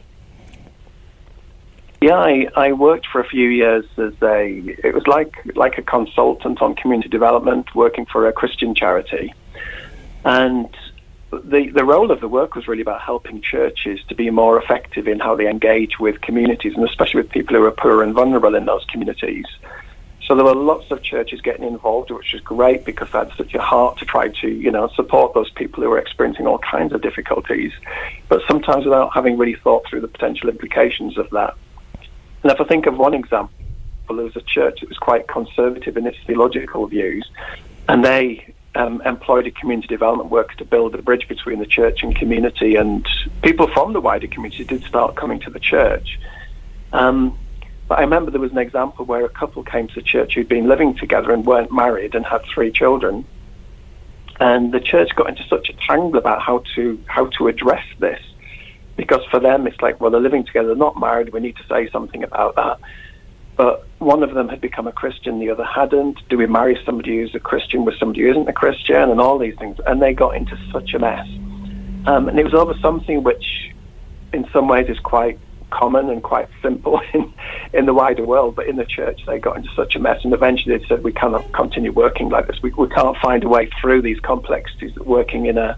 Yeah, 2.03 2.19
I, 2.19 2.49
I 2.57 2.73
worked 2.73 3.07
for 3.07 3.21
a 3.21 3.25
few 3.25 3.49
years 3.49 3.85
as 3.97 4.15
a. 4.23 4.77
It 4.85 4.95
was 4.95 5.07
like 5.07 5.37
like 5.55 5.79
a 5.79 5.83
consultant 5.83 6.61
on 6.61 6.75
community 6.75 7.09
development, 7.09 7.75
working 7.75 8.07
for 8.07 8.27
a 8.27 8.33
Christian 8.33 8.75
charity, 8.75 9.33
and 10.25 10.69
the 11.31 11.71
the 11.71 11.85
role 11.85 12.11
of 12.11 12.21
the 12.21 12.29
work 12.29 12.57
was 12.57 12.67
really 12.67 12.83
about 12.83 13.01
helping 13.01 13.41
churches 13.41 14.01
to 14.09 14.15
be 14.15 14.31
more 14.31 14.61
effective 14.61 15.07
in 15.07 15.21
how 15.21 15.37
they 15.37 15.49
engage 15.49 15.99
with 16.01 16.21
communities, 16.21 16.75
and 16.75 16.85
especially 16.89 17.23
with 17.23 17.31
people 17.31 17.57
who 17.57 17.65
are 17.65 17.71
poor 17.71 18.03
and 18.03 18.15
vulnerable 18.15 18.55
in 18.55 18.65
those 18.67 18.85
communities. 18.87 19.47
So 20.27 20.37
there 20.37 20.45
were 20.45 20.55
lots 20.55 20.91
of 20.91 21.03
churches 21.03 21.41
getting 21.41 21.67
involved, 21.67 22.11
which 22.11 22.33
was 22.33 22.43
great 22.43 22.85
because 22.85 23.09
had 23.11 23.33
such 23.37 23.55
a 23.55 23.61
heart 23.61 23.99
to 23.99 24.05
try 24.05 24.29
to, 24.29 24.49
you 24.49 24.71
know, 24.71 24.89
support 24.95 25.35
those 25.35 25.51
people 25.51 25.83
who 25.83 25.91
were 25.91 25.99
experiencing 25.99 26.47
all 26.47 26.59
kinds 26.59 26.93
of 26.93 27.03
difficulties, 27.03 27.73
but 28.29 28.41
sometimes 28.47 28.85
without 28.85 29.13
having 29.13 29.37
really 29.37 29.57
thought 29.57 29.85
through 29.87 30.01
the 30.01 30.09
potential 30.09 30.49
implications 30.49 31.19
of 31.19 31.29
that. 31.31 31.55
And 32.43 32.53
if 32.53 32.61
I 32.61 32.65
think 32.65 32.87
of 32.87 32.99
one 32.99 33.15
example, 33.15 33.55
there 34.09 34.25
was 34.25 34.37
a 34.37 34.43
church 34.43 34.81
that 34.81 34.89
was 34.89 34.99
quite 34.99 35.29
conservative 35.29 35.97
in 35.97 36.07
its 36.07 36.19
theological 36.27 36.87
views, 36.87 37.31
and 37.89 38.05
they 38.05 38.55
um, 38.75 39.01
employed 39.03 39.47
a 39.47 39.51
community 39.51 39.89
development 39.89 40.31
worker 40.31 40.55
to 40.57 40.65
build 40.65 40.95
a 40.95 41.03
bridge 41.03 41.29
between 41.29 41.59
the 41.59 41.67
church 41.67 42.03
and 42.03 42.15
community, 42.15 42.77
and 42.77 43.07
people 43.43 43.69
from 43.69 43.93
the 43.93 44.01
wider 44.01 44.27
community 44.27 44.65
did 44.65 44.85
start 44.85 45.17
coming 45.17 45.41
to 45.41 45.51
the 45.51 45.61
church. 45.61 46.19
Um, 46.93 47.39
but 47.89 47.99
I 47.99 48.03
remember 48.03 48.31
there 48.31 48.41
was 48.41 48.53
an 48.53 48.59
example 48.59 49.05
where 49.05 49.25
a 49.25 49.29
couple 49.29 49.63
came 49.65 49.89
to 49.89 49.95
the 49.95 50.03
church 50.03 50.35
who'd 50.35 50.49
been 50.49 50.69
living 50.69 50.95
together 50.95 51.33
and 51.33 51.45
weren't 51.45 51.73
married 51.73 52.15
and 52.15 52.25
had 52.25 52.43
three 52.47 52.71
children. 52.71 53.25
And 54.41 54.73
the 54.73 54.81
church 54.81 55.11
got 55.15 55.29
into 55.29 55.45
such 55.47 55.69
a 55.69 55.75
tangle 55.75 56.17
about 56.17 56.41
how 56.41 56.65
to 56.75 56.99
how 57.07 57.27
to 57.37 57.49
address 57.49 57.85
this. 57.99 58.21
Because 58.97 59.25
for 59.31 59.41
them 59.41 59.67
it's 59.67 59.81
like, 59.81 60.01
well 60.01 60.11
they're 60.11 60.21
living 60.21 60.45
together, 60.45 60.75
not 60.75 60.99
married, 60.99 61.33
we 61.33 61.41
need 61.41 61.57
to 61.57 61.67
say 61.69 61.91
something 61.91 62.23
about 62.23 62.57
that. 62.57 62.79
But 63.57 63.87
one 63.99 64.23
of 64.23 64.35
them 64.35 64.49
had 64.49 64.61
become 64.61 64.87
a 64.87 64.93
Christian, 64.93 65.39
the 65.39 65.51
other 65.51 65.65
hadn't. 65.65 66.27
Do 66.29 66.39
we 66.39 66.47
marry 66.47 66.79
somebody 66.85 67.19
who's 67.19 67.35
a 67.35 67.41
Christian 67.41 67.85
with 67.85 67.99
somebody 67.99 68.23
who 68.23 68.31
isn't 68.31 68.49
a 68.49 68.53
Christian 68.53 69.11
and 69.11 69.21
all 69.21 69.39
these 69.39 69.57
things? 69.59 69.79
And 69.87 70.01
they 70.01 70.15
got 70.15 70.37
into 70.37 70.59
such 70.73 70.95
a 70.95 70.99
mess. 70.99 71.27
Um, 72.07 72.29
and 72.29 72.39
it 72.39 72.45
was 72.45 72.55
over 72.55 72.75
something 72.81 73.23
which 73.23 73.73
in 74.33 74.49
some 74.53 74.69
ways 74.69 74.89
is 74.89 74.99
quite 74.99 75.39
common 75.71 76.11
and 76.11 76.23
quite 76.23 76.49
simple 76.63 77.01
in, 77.15 77.33
in 77.73 77.87
the 77.87 77.95
wider 77.95 78.25
world, 78.25 78.55
but 78.55 78.67
in 78.67 78.77
the 78.77 78.85
church 78.85 79.21
they 79.27 79.39
got 79.39 79.57
into 79.57 79.71
such 79.75 79.97
a 79.97 79.99
mess, 79.99 80.21
and 80.25 80.33
eventually 80.33 80.77
they 80.77 80.87
said 80.87 81.03
we 81.03 81.13
cannot 81.13 81.51
continue 81.53 81.93
working 81.93 82.29
like 82.29 82.47
this. 82.47 82.63
We, 82.63 82.71
we 82.73 82.89
can't 82.89 83.17
find 83.19 83.43
a 83.45 83.49
way 83.49 83.71
through 83.81 84.03
these 84.03 84.21
complexities 84.21 84.95
working 84.97 85.47
in 85.47 85.59
a 85.59 85.77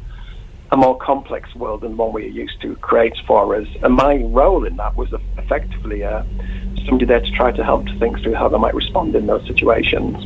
a 0.72 0.76
more 0.76 0.98
complex 0.98 1.54
world 1.54 1.82
than 1.82 1.96
one 1.96 2.12
we're 2.12 2.26
used 2.26 2.60
to 2.62 2.76
creates 2.76 3.18
for 3.26 3.54
us. 3.54 3.68
And 3.82 3.94
my 3.94 4.16
role 4.24 4.64
in 4.64 4.76
that 4.76 4.96
was 4.96 5.12
effectively 5.38 6.04
uh, 6.04 6.22
somebody 6.86 7.06
there 7.06 7.20
to 7.20 7.30
try 7.32 7.52
to 7.52 7.64
help 7.64 7.86
to 7.86 7.98
think 7.98 8.20
through 8.20 8.34
how 8.34 8.48
they 8.48 8.58
might 8.58 8.74
respond 8.74 9.14
in 9.14 9.26
those 9.26 9.46
situations. 9.46 10.24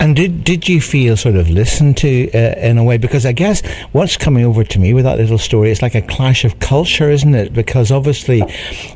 And 0.00 0.14
did 0.14 0.44
did 0.44 0.68
you 0.68 0.80
feel 0.80 1.16
sort 1.16 1.36
of 1.36 1.48
listened 1.48 1.96
to 1.98 2.30
uh, 2.32 2.58
in 2.58 2.78
a 2.78 2.84
way? 2.84 2.98
Because 2.98 3.24
I 3.26 3.32
guess 3.32 3.66
what's 3.92 4.16
coming 4.16 4.44
over 4.44 4.64
to 4.64 4.78
me 4.78 4.92
with 4.92 5.04
that 5.04 5.18
little 5.18 5.38
story, 5.38 5.70
it's 5.70 5.82
like 5.82 5.94
a 5.94 6.02
clash 6.02 6.44
of 6.44 6.58
culture, 6.60 7.10
isn't 7.10 7.34
it? 7.34 7.52
Because 7.52 7.90
obviously, 7.90 8.42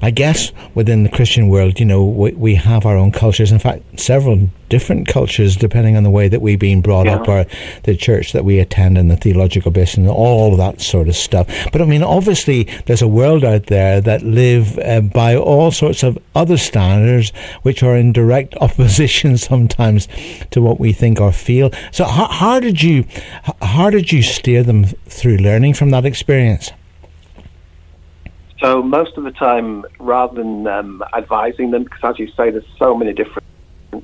I 0.03 0.11
guess 0.11 0.53
within 0.75 1.03
the 1.03 1.09
Christian 1.09 1.49
world, 1.49 1.81
you 1.81 1.87
know, 1.87 2.05
we, 2.05 2.33
we 2.33 2.55
have 2.57 2.87
our 2.87 2.97
own 2.97 3.13
cultures. 3.13 3.53
In 3.53 3.59
fact, 3.59 3.99
several 3.99 4.49
different 4.71 5.07
cultures 5.07 5.57
depending 5.57 5.97
on 5.97 6.03
the 6.05 6.11
way 6.11 6.29
that 6.29 6.41
we've 6.41 6.59
been 6.59 6.81
brought 6.81 7.05
yeah. 7.05 7.17
up 7.17 7.29
or 7.29 7.45
the 7.83 7.95
church 7.95 8.33
that 8.33 8.45
we 8.45 8.59
attend 8.59 8.97
and 8.97 9.11
the 9.11 9.17
theological 9.17 9.71
base 9.71 9.95
and 9.95 10.09
all 10.09 10.53
of 10.53 10.59
that 10.59 10.81
sort 10.81 11.09
of 11.09 11.15
stuff. 11.15 11.47
But 11.73 11.83
I 11.83 11.85
mean, 11.85 12.03
obviously, 12.03 12.65
there's 12.87 13.03
a 13.03 13.09
world 13.09 13.45
out 13.45 13.67
there 13.67 14.01
that 14.01 14.23
live 14.23 14.79
uh, 14.79 15.03
by 15.03 15.37
all 15.37 15.71
sorts 15.71 16.03
of 16.03 16.17
other 16.35 16.57
standards 16.57 17.33
which 17.63 17.83
are 17.83 17.97
in 17.97 18.13
direct 18.13 18.55
opposition 18.61 19.37
sometimes 19.37 20.09
to 20.53 20.63
what 20.63 20.81
we 20.81 20.95
think 20.95 21.21
or 21.21 21.33
feel. 21.33 21.71
So, 21.93 22.05
how, 22.05 22.29
how 22.29 22.61
did 22.61 22.83
you 22.83 23.05
how 23.61 23.91
did 23.91 24.13
you 24.13 24.23
steer 24.23 24.63
them 24.63 24.85
through 24.85 25.37
learning 25.37 25.75
from 25.75 25.91
that 25.91 26.07
experience? 26.07 26.71
So 28.61 28.83
most 28.83 29.17
of 29.17 29.25
the 29.25 29.31
time, 29.31 29.85
rather 29.99 30.35
than 30.35 30.67
um, 30.67 31.03
advising 31.15 31.71
them, 31.71 31.85
because 31.85 32.01
as 32.03 32.19
you 32.19 32.29
say, 32.37 32.51
there's 32.51 32.65
so 32.79 32.95
many 32.95 33.15
different 33.15 33.45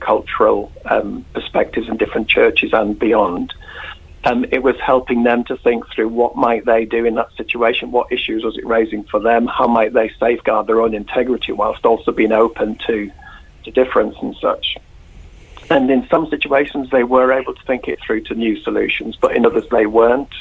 cultural 0.01 0.73
um, 0.85 1.25
perspectives 1.33 1.89
in 1.89 1.97
different 1.97 2.29
churches 2.29 2.73
and 2.73 2.99
beyond. 2.99 3.55
Um, 4.25 4.45
it 4.51 4.63
was 4.63 4.75
helping 4.81 5.23
them 5.23 5.45
to 5.45 5.57
think 5.57 5.85
through 5.95 6.09
what 6.09 6.35
might 6.35 6.65
they 6.65 6.85
do 6.85 7.05
in 7.05 7.15
that 7.15 7.29
situation, 7.37 7.93
what 7.93 8.11
issues 8.11 8.43
was 8.43 8.59
it 8.59 8.67
raising 8.67 9.05
for 9.05 9.21
them, 9.21 9.47
how 9.47 9.69
might 9.69 9.93
they 9.93 10.11
safeguard 10.19 10.67
their 10.67 10.81
own 10.81 10.95
integrity 10.95 11.53
whilst 11.53 11.85
also 11.85 12.11
being 12.11 12.33
open 12.33 12.77
to, 12.87 13.11
to 13.65 13.71
difference 13.71 14.17
and 14.21 14.35
such. 14.41 14.79
And 15.71 15.91
in 15.91 16.09
some 16.09 16.29
situations, 16.29 16.91
they 16.91 17.05
were 17.05 17.33
able 17.33 17.55
to 17.55 17.63
think 17.67 17.87
it 17.87 18.01
through 18.05 18.23
to 18.23 18.35
new 18.35 18.61
solutions, 18.63 19.17
but 19.17 19.37
in 19.37 19.47
others, 19.47 19.65
they 19.71 19.87
weren't. 19.87 20.35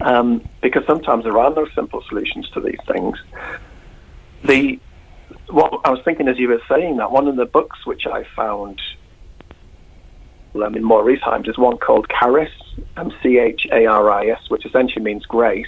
Um, 0.00 0.46
because 0.60 0.84
sometimes 0.86 1.24
there 1.24 1.38
are 1.38 1.50
no 1.50 1.66
simple 1.74 2.02
solutions 2.08 2.48
to 2.50 2.60
these 2.60 2.80
things. 2.86 3.16
The 4.44 4.80
what 5.52 5.80
I 5.84 5.90
was 5.90 6.00
thinking 6.04 6.28
as 6.28 6.38
you 6.38 6.48
were 6.48 6.62
saying 6.68 6.96
that 6.96 7.10
one 7.10 7.28
of 7.28 7.36
the 7.36 7.44
books 7.44 7.84
which 7.86 8.06
I 8.06 8.24
found 8.34 8.80
um, 10.54 10.74
in 10.74 10.84
more 10.84 11.04
recent 11.04 11.24
times 11.24 11.48
is 11.48 11.58
one 11.58 11.78
called 11.78 12.06
Charis, 12.18 12.52
um, 12.96 13.12
C 13.22 13.38
H 13.38 13.66
A 13.70 13.86
R 13.86 14.10
I 14.10 14.28
S, 14.28 14.48
which 14.48 14.66
essentially 14.66 15.04
means 15.04 15.24
grace, 15.26 15.66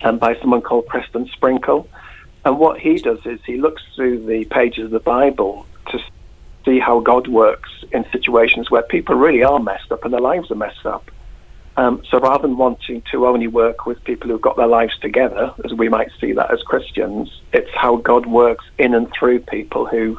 and 0.00 0.20
by 0.20 0.36
someone 0.40 0.62
called 0.62 0.86
Preston 0.86 1.28
Sprinkle. 1.28 1.88
And 2.44 2.58
what 2.58 2.78
he 2.78 2.98
does 2.98 3.18
is 3.24 3.40
he 3.44 3.56
looks 3.56 3.82
through 3.96 4.24
the 4.26 4.44
pages 4.44 4.84
of 4.84 4.90
the 4.92 5.00
Bible 5.00 5.66
to 5.90 5.98
see 6.64 6.78
how 6.78 7.00
God 7.00 7.26
works 7.26 7.70
in 7.92 8.04
situations 8.12 8.70
where 8.70 8.82
people 8.82 9.16
really 9.16 9.42
are 9.42 9.58
messed 9.58 9.90
up 9.90 10.04
and 10.04 10.12
their 10.12 10.20
lives 10.20 10.50
are 10.50 10.56
messed 10.56 10.86
up. 10.86 11.10
Um, 11.78 12.02
so 12.10 12.18
rather 12.18 12.42
than 12.42 12.56
wanting 12.56 13.02
to 13.12 13.26
only 13.26 13.48
work 13.48 13.84
with 13.84 14.02
people 14.04 14.30
who've 14.30 14.40
got 14.40 14.56
their 14.56 14.66
lives 14.66 14.96
together, 14.98 15.52
as 15.64 15.74
we 15.74 15.88
might 15.88 16.08
see 16.20 16.32
that 16.32 16.50
as 16.50 16.62
Christians, 16.62 17.42
it's 17.52 17.70
how 17.74 17.96
God 17.96 18.26
works 18.26 18.64
in 18.78 18.94
and 18.94 19.12
through 19.12 19.40
people 19.40 19.86
who 19.86 20.18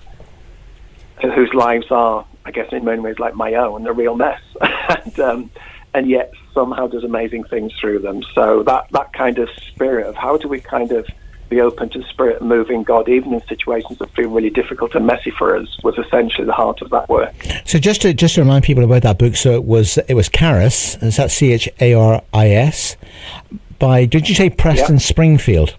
whose 1.20 1.52
lives 1.56 1.88
are, 1.90 2.28
I 2.46 2.52
guess, 2.52 2.72
in 2.72 2.86
many 2.86 3.02
ways 3.02 3.18
like 3.18 3.34
my 3.34 3.56
own, 3.56 3.88
a 3.88 3.94
real 3.94 4.16
mess, 4.16 4.40
and 4.62 5.20
um, 5.20 5.50
and 5.96 6.08
yet 6.08 6.32
somehow 6.54 6.86
does 6.86 7.04
amazing 7.04 7.44
things 7.46 7.74
through 7.80 8.00
them. 8.00 8.22
So 8.36 8.62
that 8.64 8.88
that 8.92 9.14
kind 9.14 9.40
of 9.40 9.50
spirit 9.68 10.06
of 10.06 10.16
how 10.16 10.38
do 10.38 10.48
we 10.48 10.60
kind 10.60 10.92
of 10.92 11.08
be 11.50 11.62
open 11.62 11.90
to 11.90 12.00
the 12.00 12.06
spirit 12.06 12.42
moving 12.42 12.84
God, 12.84 13.10
even 13.10 13.34
in 13.34 13.42
situations 13.48 14.00
that 14.00 14.10
feel 14.12 14.30
really 14.30 14.50
difficult 14.50 14.96
and 14.96 15.06
messy 15.06 15.32
for 15.32 15.56
us, 15.56 15.68
was 15.84 15.98
essentially 15.98 16.46
the 16.46 16.54
heart 16.54 16.82
of 16.82 16.90
that 16.92 17.08
work. 17.10 17.34
So 17.66 17.80
just 17.80 18.02
to 18.02 18.14
just 18.14 18.36
to 18.36 18.42
remind 18.42 18.64
people 18.64 18.84
about 18.84 19.04
that 19.04 19.18
book, 19.18 19.36
so 19.36 19.52
it 19.54 19.66
was 19.66 19.98
it 20.08 20.14
was 20.14 20.30
Charis, 20.30 20.96
is 21.02 21.18
that 21.18 21.32
C 21.32 21.52
H 21.54 21.70
A 21.80 21.94
R 21.94 22.24
I 22.34 22.50
S, 22.50 22.98
by 23.80 24.06
did 24.06 24.30
you 24.30 24.36
say 24.36 24.50
Preston 24.50 24.96
yep. 24.96 25.04
Springfield? 25.04 25.76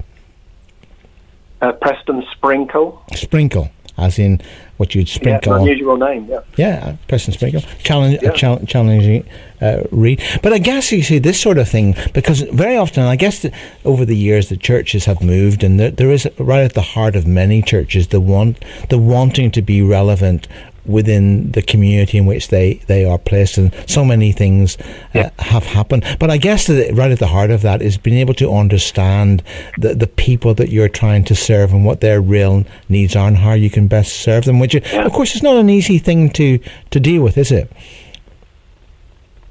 Uh, 1.60 1.72
Preston 1.72 2.24
Sprinkle. 2.32 3.02
Sprinkle, 3.14 3.70
as 3.96 4.18
in 4.18 4.40
what 4.78 4.94
you'd 4.94 5.08
sprinkle. 5.08 5.52
Yeah, 5.52 5.60
unusual 5.60 5.96
name. 5.96 6.26
Yeah. 6.28 6.40
Yeah, 6.56 6.96
Preston 7.08 7.34
Sprinkle. 7.34 7.60
Challenge, 7.82 8.18
yeah. 8.22 8.30
Chal- 8.30 8.64
challenging 8.64 9.28
uh, 9.60 9.82
read. 9.90 10.22
But 10.42 10.52
I 10.52 10.58
guess 10.58 10.90
you 10.90 11.02
see 11.02 11.18
this 11.18 11.40
sort 11.40 11.58
of 11.58 11.68
thing 11.68 11.94
because 12.14 12.40
very 12.40 12.76
often, 12.76 13.02
I 13.02 13.16
guess 13.16 13.42
the, 13.42 13.52
over 13.84 14.04
the 14.04 14.16
years, 14.16 14.48
the 14.48 14.56
churches 14.56 15.04
have 15.04 15.22
moved, 15.22 15.62
and 15.62 15.78
there, 15.78 15.90
there 15.90 16.10
is 16.10 16.28
right 16.38 16.62
at 16.62 16.74
the 16.74 16.82
heart 16.82 17.16
of 17.16 17.26
many 17.26 17.60
churches 17.60 18.08
the 18.08 18.20
want 18.20 18.64
the 18.88 18.98
wanting 18.98 19.50
to 19.50 19.62
be 19.62 19.82
relevant 19.82 20.48
within 20.88 21.52
the 21.52 21.62
community 21.62 22.18
in 22.18 22.26
which 22.26 22.48
they, 22.48 22.74
they 22.86 23.04
are 23.04 23.18
placed, 23.18 23.58
and 23.58 23.74
so 23.86 24.04
many 24.04 24.32
things 24.32 24.76
uh, 24.80 24.84
yeah. 25.14 25.30
have 25.38 25.64
happened. 25.64 26.04
But 26.18 26.30
I 26.30 26.38
guess 26.38 26.66
that 26.66 26.94
right 26.94 27.10
at 27.10 27.18
the 27.18 27.28
heart 27.28 27.50
of 27.50 27.62
that 27.62 27.82
is 27.82 27.98
being 27.98 28.16
able 28.16 28.34
to 28.34 28.50
understand 28.50 29.42
the, 29.76 29.94
the 29.94 30.06
people 30.06 30.54
that 30.54 30.70
you're 30.70 30.88
trying 30.88 31.24
to 31.24 31.34
serve 31.34 31.72
and 31.72 31.84
what 31.84 32.00
their 32.00 32.20
real 32.20 32.64
needs 32.88 33.14
are 33.14 33.28
and 33.28 33.36
how 33.36 33.52
you 33.52 33.70
can 33.70 33.86
best 33.88 34.14
serve 34.16 34.44
them. 34.44 34.58
Which, 34.58 34.74
yeah. 34.74 35.04
of 35.04 35.12
course, 35.12 35.36
is 35.36 35.42
not 35.42 35.56
an 35.56 35.70
easy 35.70 35.98
thing 35.98 36.30
to, 36.30 36.58
to 36.90 37.00
deal 37.00 37.22
with, 37.22 37.36
is 37.38 37.52
it? 37.52 37.70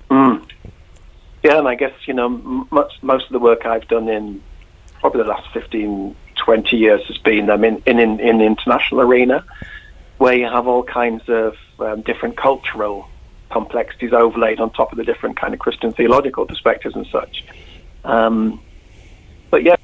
Mm. 0.10 0.44
Yeah, 1.44 1.60
and 1.60 1.68
I 1.68 1.76
guess 1.76 1.94
you 2.06 2.14
know 2.14 2.30
much, 2.72 2.94
most 3.02 3.26
of 3.26 3.32
the 3.32 3.40
work 3.40 3.66
I've 3.66 3.88
done 3.88 4.10
in 4.10 4.42
probably 5.00 5.24
the 5.24 5.30
last 5.30 5.52
15, 5.54 6.16
20 6.36 6.76
years 6.76 7.06
has 7.08 7.18
been 7.20 7.50
um, 7.50 7.64
in, 7.64 7.82
in, 7.86 8.00
in, 8.00 8.20
in 8.20 8.38
the 8.40 8.46
international 8.46 9.02
arena 9.02 9.46
where 10.18 10.34
you 10.34 10.46
have 10.46 10.68
all 10.68 10.84
kinds 10.84 11.24
of 11.28 11.56
um, 11.80 12.02
different 12.02 12.38
cultural 12.38 13.08
complexities 13.52 14.14
overlaid 14.14 14.60
on 14.60 14.72
top 14.72 14.92
of 14.92 14.98
the 14.98 15.04
different 15.04 15.40
kind 15.40 15.54
of 15.54 15.60
Christian 15.60 15.94
theological 15.94 16.46
perspectives 16.46 16.96
and 16.96 17.08
such. 17.08 17.44
Um, 18.04 18.62
but 19.50 19.64
yeah, 19.64 19.76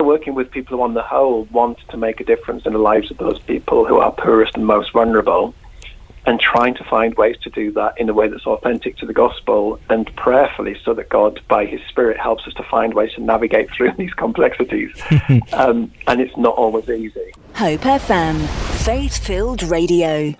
working 0.00 0.34
with 0.34 0.50
people 0.50 0.76
who, 0.76 0.82
on 0.82 0.94
the 0.94 1.02
whole, 1.02 1.44
want 1.44 1.78
to 1.90 1.96
make 1.96 2.20
a 2.20 2.24
difference 2.24 2.64
in 2.66 2.72
the 2.72 2.78
lives 2.78 3.10
of 3.10 3.18
those 3.18 3.38
people 3.40 3.84
who 3.84 3.98
are 3.98 4.12
poorest 4.12 4.54
and 4.54 4.66
most 4.66 4.92
vulnerable, 4.92 5.54
and 6.26 6.40
trying 6.40 6.74
to 6.74 6.84
find 6.84 7.14
ways 7.14 7.36
to 7.42 7.50
do 7.50 7.72
that 7.72 7.98
in 7.98 8.08
a 8.08 8.14
way 8.14 8.28
that's 8.28 8.46
authentic 8.46 8.96
to 8.98 9.06
the 9.06 9.12
gospel 9.12 9.80
and 9.88 10.14
prayerfully 10.16 10.76
so 10.84 10.94
that 10.94 11.08
God, 11.08 11.40
by 11.48 11.66
His 11.66 11.80
Spirit, 11.88 12.18
helps 12.18 12.46
us 12.46 12.54
to 12.54 12.62
find 12.64 12.94
ways 12.94 13.12
to 13.14 13.22
navigate 13.22 13.70
through 13.76 13.92
these 13.92 14.14
complexities. 14.14 14.92
um, 15.52 15.92
and 16.06 16.20
it's 16.20 16.36
not 16.36 16.54
always 16.54 16.88
easy. 16.88 17.32
Hope 17.54 17.80
FM, 17.80 18.46
faith 18.84 19.18
filled 19.18 19.62
radio. 19.64 20.34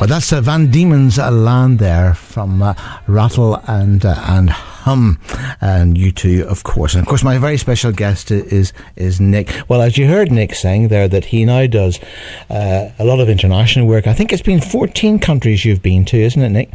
But 0.00 0.08
that's 0.08 0.32
uh, 0.32 0.40
Van 0.40 0.70
Diemen's 0.70 1.18
Land 1.18 1.78
there 1.78 2.14
from 2.14 2.62
uh, 2.62 2.72
Rattle 3.06 3.56
and 3.66 4.02
uh, 4.02 4.14
and 4.26 4.48
Hum, 4.48 5.20
and 5.60 5.94
U2, 5.94 6.42
of 6.42 6.62
course. 6.62 6.94
And 6.94 7.02
of 7.02 7.06
course, 7.06 7.22
my 7.22 7.36
very 7.36 7.58
special 7.58 7.92
guest 7.92 8.30
is 8.30 8.72
is 8.96 9.20
Nick. 9.20 9.54
Well, 9.68 9.82
as 9.82 9.98
you 9.98 10.08
heard 10.08 10.32
Nick 10.32 10.54
saying 10.54 10.88
there, 10.88 11.06
that 11.06 11.26
he 11.26 11.44
now 11.44 11.66
does 11.66 12.00
uh, 12.48 12.88
a 12.98 13.04
lot 13.04 13.20
of 13.20 13.28
international 13.28 13.86
work. 13.86 14.06
I 14.06 14.14
think 14.14 14.32
it's 14.32 14.40
been 14.40 14.62
14 14.62 15.18
countries 15.18 15.66
you've 15.66 15.82
been 15.82 16.06
to, 16.06 16.16
isn't 16.16 16.40
it, 16.40 16.48
Nick? 16.48 16.70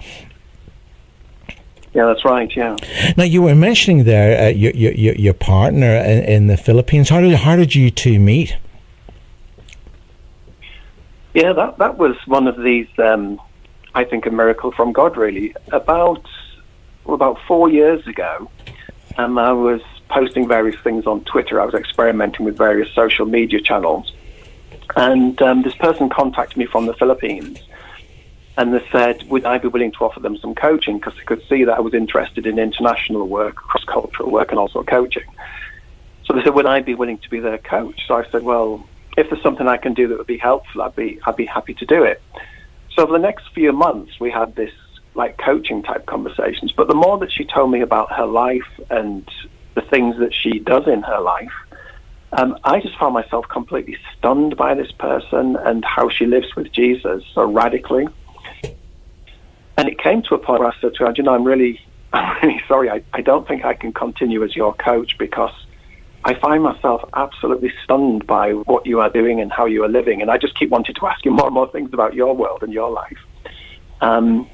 Yeah, 1.95 2.05
that's 2.05 2.23
right. 2.23 2.55
Yeah. 2.55 2.75
Now 3.17 3.23
you 3.23 3.41
were 3.41 3.55
mentioning 3.55 4.03
there 4.03 4.39
uh, 4.39 4.49
your, 4.49 4.71
your 4.73 5.15
your 5.15 5.33
partner 5.33 5.95
in, 5.95 6.23
in 6.25 6.47
the 6.47 6.57
Philippines. 6.57 7.09
How 7.09 7.21
did 7.21 7.33
how 7.33 7.55
did 7.55 7.73
you 7.73 7.89
two 7.89 8.19
meet? 8.19 8.55
Yeah, 11.36 11.52
that 11.52 11.80
that 11.80 11.98
was 11.98 12.15
one 12.28 12.48
of 12.48 12.56
these. 12.56 12.88
Um, 12.98 13.41
I 13.93 14.06
think 14.06 14.26
a 14.26 14.32
miracle 14.32 14.71
from 14.71 14.93
God, 14.93 15.17
really. 15.17 15.54
About 15.74 16.26
well, 17.04 17.15
about 17.15 17.38
four 17.45 17.69
years 17.69 18.08
ago, 18.08 18.50
um, 19.17 19.38
I 19.38 19.52
was 19.52 19.82
posting 20.08 20.48
various 20.48 20.80
things 20.80 21.06
on 21.06 21.26
Twitter. 21.26 21.60
I 21.60 21.65
was 21.65 21.74
experimenting 21.74 22.45
with 22.45 22.58
various 22.58 22.89
social 22.95 23.26
media 23.26 23.60
channels, 23.60 24.13
and 24.95 25.39
um, 25.41 25.63
this 25.63 25.76
person 25.76 26.08
contacted 26.08 26.56
me 26.56 26.67
from 26.67 26.86
the 26.86 26.93
Philippines, 26.93 27.60
and 28.56 28.74
they 28.74 28.88
said, 28.89 29.30
"Would 29.30 29.43
I 29.43 29.58
be 29.58 29.67
willing 29.67 29.91
to 29.91 30.06
offer 30.06 30.21
them 30.21 30.38
some 30.38 30.56
coaching?" 30.56 31.00
Because 31.00 31.17
they 31.17 31.26
could 31.26 31.43
see 31.50 31.65
that 31.65 31.74
I 31.74 31.82
was 31.82 31.93
interested 31.93 32.48
in 32.48 32.58
international 32.58 33.28
work, 33.28 33.56
cross-cultural 33.56 34.32
work, 34.32 34.52
and 34.52 34.58
also 34.58 34.84
coaching. 34.84 35.28
So 36.24 36.34
they 36.34 36.43
said, 36.43 36.56
"Would 36.56 36.65
I 36.65 36.80
be 36.80 36.95
willing 36.95 37.17
to 37.17 37.30
be 37.30 37.41
their 37.41 37.58
coach?" 37.58 38.08
So 38.08 38.15
I 38.15 38.24
said, 38.30 38.43
"Well." 38.43 38.88
If 39.17 39.30
there's 39.30 39.41
something 39.41 39.67
I 39.67 39.78
can 39.78 39.93
do 39.93 40.08
that 40.08 40.17
would 40.17 40.28
be 40.28 40.38
helpful, 40.38 40.82
I'd 40.82 40.95
be 40.95 41.19
I'd 41.25 41.36
be 41.36 41.45
happy 41.45 41.73
to 41.75 41.86
do 41.86 42.04
it. 42.04 42.21
So 42.95 43.04
over 43.04 43.13
the 43.13 43.19
next 43.19 43.45
few 43.54 43.71
months, 43.71 44.19
we 44.19 44.32
had 44.32 44.56
this 44.56 44.71
like 45.15 45.38
coaching 45.38 45.82
type 45.82 46.06
conversations. 46.06 46.71
But 46.71 46.88
the 46.88 46.95
more 46.95 47.17
that 47.19 47.32
she 47.32 47.45
told 47.45 47.71
me 47.71 47.82
about 47.82 48.12
her 48.12 48.25
life 48.25 48.67
and 48.89 49.28
the 49.75 49.82
things 49.82 50.17
that 50.19 50.34
she 50.34 50.60
does 50.60 50.88
in 50.88 51.04
her 51.04 51.19
life, 51.19 51.51
um, 52.34 52.58
I 52.63 52.82
just 52.82 52.97
found 52.97 53.13
myself 53.13 53.47
completely 53.47 53.97
stunned 54.17 54.58
by 54.58 54.73
this 54.73 54.91
person 54.91 55.56
and 55.56 55.86
how 55.86 56.10
she 56.10 56.25
lives 56.25 56.54
with 56.56 56.71
Jesus 56.71 57.23
so 57.34 57.49
radically. 57.49 58.08
And 59.78 59.89
it 59.89 59.97
came 59.99 60.21
to 60.23 60.36
a 60.36 60.38
point 60.38 60.60
where 60.60 60.69
I 60.69 60.75
said 60.82 60.95
to 60.95 61.06
her, 61.06 61.13
"You 61.15 61.23
know, 61.23 61.34
I'm 61.34 61.45
really, 61.45 61.80
I'm 62.13 62.36
really 62.41 62.62
sorry. 62.67 62.89
I, 62.89 63.01
I 63.13 63.21
don't 63.21 63.47
think 63.47 63.63
I 63.63 63.73
can 63.73 63.93
continue 63.93 64.43
as 64.43 64.56
your 64.56 64.73
coach 64.73 65.17
because." 65.17 65.54
I 66.25 66.33
find 66.33 66.63
myself 66.63 67.07
absolutely 67.13 67.71
stunned 67.83 68.25
by 68.25 68.51
what 68.53 68.88
you 68.88 68.99
are 68.99 69.11
doing 69.11 69.41
and 69.41 69.51
how 69.51 69.67
you 69.67 69.83
are 69.83 69.88
living, 69.88 70.23
and 70.23 70.31
I 70.31 70.39
just 70.39 70.57
keep 70.57 70.71
wanting 70.71 70.95
to 70.95 71.05
ask 71.05 71.23
you 71.23 71.29
more 71.29 71.45
and 71.45 71.53
more 71.53 71.69
things 71.71 71.93
about 71.93 72.15
your 72.15 72.35
world 72.35 72.63
and 72.63 72.73
your 72.73 72.89
life. 72.89 73.19
Um, 74.01 74.49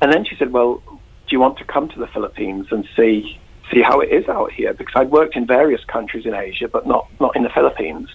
and 0.00 0.12
then 0.12 0.24
she 0.24 0.36
said, 0.36 0.52
"Well, 0.52 0.80
do 0.86 1.30
you 1.30 1.40
want 1.40 1.58
to 1.58 1.64
come 1.64 1.88
to 1.88 1.98
the 1.98 2.06
Philippines 2.06 2.68
and 2.70 2.88
see 2.94 3.36
see 3.72 3.82
how 3.82 3.98
it 3.98 4.10
is 4.10 4.28
out 4.28 4.52
here?" 4.52 4.72
Because 4.74 4.94
I'd 4.94 5.10
worked 5.10 5.34
in 5.34 5.44
various 5.44 5.84
countries 5.84 6.24
in 6.24 6.34
Asia, 6.34 6.68
but 6.68 6.86
not 6.86 7.08
not 7.18 7.34
in 7.34 7.42
the 7.42 7.50
Philippines. 7.50 8.08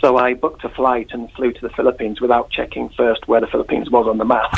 So 0.00 0.16
I 0.16 0.32
booked 0.32 0.64
a 0.64 0.70
flight 0.70 1.08
and 1.12 1.30
flew 1.32 1.52
to 1.52 1.60
the 1.60 1.70
Philippines 1.70 2.22
without 2.22 2.48
checking 2.48 2.88
first 2.90 3.28
where 3.28 3.42
the 3.42 3.48
Philippines 3.48 3.90
was 3.90 4.06
on 4.06 4.16
the 4.16 4.24
map. 4.24 4.50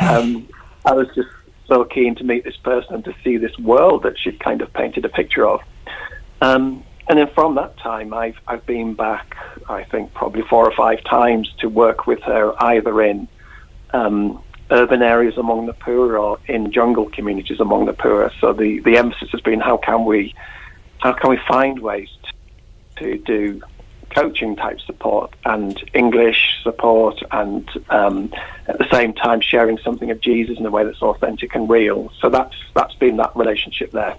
um, 0.00 0.46
I 0.84 0.92
was 0.92 1.08
just 1.14 1.30
so 1.66 1.84
keen 1.84 2.14
to 2.16 2.24
meet 2.24 2.44
this 2.44 2.58
person 2.58 2.96
and 2.96 3.04
to 3.06 3.14
see 3.24 3.38
this 3.38 3.56
world 3.58 4.02
that 4.02 4.18
she'd 4.18 4.38
kind 4.38 4.60
of 4.60 4.70
painted 4.74 5.06
a 5.06 5.08
picture 5.08 5.46
of. 5.46 5.62
Um, 6.44 6.84
and 7.08 7.18
then 7.18 7.28
from 7.34 7.54
that 7.54 7.76
time, 7.78 8.12
I've 8.12 8.36
I've 8.46 8.66
been 8.66 8.94
back. 8.94 9.34
I 9.68 9.84
think 9.84 10.12
probably 10.12 10.42
four 10.42 10.66
or 10.66 10.74
five 10.76 11.02
times 11.04 11.50
to 11.60 11.68
work 11.68 12.06
with 12.06 12.20
her, 12.22 12.52
either 12.62 13.00
in 13.02 13.28
um, 13.92 14.42
urban 14.70 15.02
areas 15.02 15.38
among 15.38 15.66
the 15.66 15.72
poor 15.72 16.18
or 16.18 16.38
in 16.46 16.70
jungle 16.70 17.08
communities 17.10 17.60
among 17.60 17.86
the 17.86 17.92
poor. 17.94 18.30
So 18.40 18.52
the, 18.52 18.80
the 18.80 18.96
emphasis 18.98 19.30
has 19.32 19.40
been 19.40 19.60
how 19.60 19.78
can 19.78 20.04
we 20.04 20.34
how 20.98 21.12
can 21.12 21.30
we 21.30 21.38
find 21.48 21.80
ways 21.80 22.08
to, 22.96 23.02
to 23.02 23.18
do 23.24 23.62
coaching 24.10 24.56
type 24.56 24.80
support 24.80 25.34
and 25.44 25.82
English 25.94 26.60
support, 26.62 27.22
and 27.30 27.68
um, 27.90 28.32
at 28.66 28.78
the 28.78 28.88
same 28.90 29.12
time 29.12 29.40
sharing 29.40 29.78
something 29.78 30.10
of 30.10 30.20
Jesus 30.20 30.58
in 30.58 30.64
a 30.64 30.70
way 30.70 30.84
that's 30.84 31.02
authentic 31.02 31.54
and 31.54 31.68
real. 31.68 32.10
So 32.20 32.30
that's 32.30 32.54
that's 32.74 32.94
been 32.94 33.16
that 33.18 33.34
relationship 33.36 33.92
there. 33.92 34.16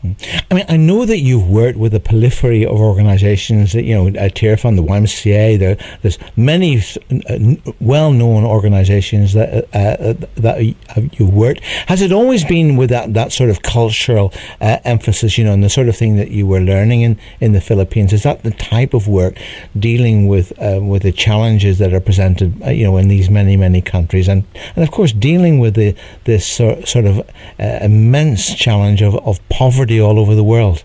I 0.51 0.53
mean, 0.53 0.65
I 0.69 0.77
know 0.77 1.05
that 1.05 1.19
you've 1.19 1.49
worked 1.49 1.77
with 1.77 1.93
a 1.93 1.99
periphery 1.99 2.65
of 2.65 2.79
organisations. 2.79 3.73
That 3.73 3.83
you 3.83 3.95
know, 3.95 4.07
uh, 4.07 4.29
Tearfund, 4.29 4.75
the 4.75 4.83
YMCA. 4.83 5.59
There, 5.59 5.77
there's 6.01 6.17
many 6.35 6.77
uh, 6.77 7.73
well-known 7.79 8.45
organisations 8.45 9.33
that 9.33 9.65
uh, 9.73 9.77
uh, 9.77 10.13
that 10.35 11.19
you 11.19 11.25
worked. 11.25 11.61
Has 11.87 12.01
it 12.01 12.11
always 12.11 12.45
been 12.45 12.75
with 12.75 12.89
that, 12.89 13.13
that 13.13 13.31
sort 13.31 13.49
of 13.49 13.61
cultural 13.61 14.33
uh, 14.61 14.77
emphasis? 14.83 15.37
You 15.37 15.45
know, 15.45 15.53
and 15.53 15.63
the 15.63 15.69
sort 15.69 15.89
of 15.89 15.97
thing 15.97 16.15
that 16.17 16.31
you 16.31 16.45
were 16.45 16.61
learning 16.61 17.01
in 17.01 17.19
in 17.39 17.53
the 17.53 17.61
Philippines. 17.61 18.13
Is 18.13 18.23
that 18.23 18.43
the 18.43 18.51
type 18.51 18.93
of 18.93 19.07
work? 19.07 19.37
Dealing 19.85 20.27
with 20.27 20.51
uh, 20.59 20.79
with 20.81 21.03
the 21.03 21.11
challenges 21.11 21.77
that 21.77 21.93
are 21.93 21.99
presented, 21.99 22.49
uh, 22.63 22.71
you 22.71 22.83
know, 22.85 22.97
in 22.97 23.07
these 23.07 23.29
many 23.29 23.55
many 23.55 23.81
countries, 23.81 24.27
and 24.27 24.43
and 24.75 24.83
of 24.83 24.89
course 24.89 25.13
dealing 25.13 25.59
with 25.59 25.75
the 25.75 25.93
this 26.23 26.43
sort, 26.57 26.87
sort 26.87 27.05
of 27.05 27.19
uh, 27.59 27.77
immense 27.89 28.55
challenge 28.55 29.03
of, 29.03 29.13
of 29.29 29.37
poverty 29.47 29.99
all 30.01 30.17
over 30.17 30.33
the 30.33 30.43
world. 30.43 30.83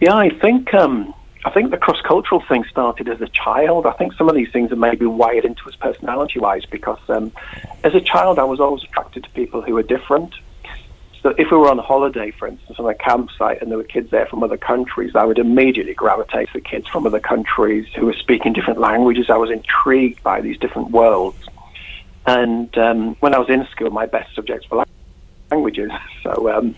Yeah, 0.00 0.16
I 0.16 0.30
think 0.30 0.72
um, 0.72 1.12
I 1.44 1.50
think 1.50 1.70
the 1.70 1.76
cross 1.76 2.00
cultural 2.00 2.42
thing 2.48 2.64
started 2.70 3.06
as 3.06 3.20
a 3.20 3.28
child. 3.28 3.84
I 3.84 3.92
think 3.92 4.14
some 4.14 4.30
of 4.30 4.34
these 4.34 4.50
things 4.50 4.72
are 4.72 4.82
maybe 4.88 5.04
wired 5.04 5.44
into 5.44 5.68
us 5.68 5.76
personality 5.76 6.38
wise 6.38 6.64
because 6.64 7.02
um, 7.08 7.32
as 7.82 7.94
a 7.94 8.00
child 8.00 8.38
I 8.38 8.44
was 8.44 8.60
always 8.60 8.82
attracted 8.82 9.24
to 9.24 9.30
people 9.40 9.60
who 9.60 9.74
were 9.74 9.82
different. 9.96 10.32
So 11.24 11.34
if 11.38 11.50
we 11.50 11.56
were 11.56 11.70
on 11.70 11.78
holiday, 11.78 12.32
for 12.32 12.46
instance, 12.46 12.78
on 12.78 12.86
a 12.86 12.92
campsite 12.92 13.62
and 13.62 13.70
there 13.70 13.78
were 13.78 13.84
kids 13.84 14.10
there 14.10 14.26
from 14.26 14.42
other 14.42 14.58
countries, 14.58 15.16
I 15.16 15.24
would 15.24 15.38
immediately 15.38 15.94
gravitate 15.94 16.48
to 16.48 16.52
the 16.52 16.60
kids 16.60 16.86
from 16.86 17.06
other 17.06 17.18
countries 17.18 17.86
who 17.96 18.04
were 18.04 18.12
speaking 18.12 18.52
different 18.52 18.78
languages. 18.78 19.30
I 19.30 19.38
was 19.38 19.50
intrigued 19.50 20.22
by 20.22 20.42
these 20.42 20.58
different 20.58 20.90
worlds. 20.90 21.38
And 22.26 22.76
um, 22.76 23.14
when 23.20 23.34
I 23.34 23.38
was 23.38 23.48
in 23.48 23.66
school, 23.68 23.88
my 23.88 24.04
best 24.04 24.34
subjects 24.34 24.70
were 24.70 24.84
languages. 25.50 25.90
So, 26.22 26.50
um, 26.50 26.74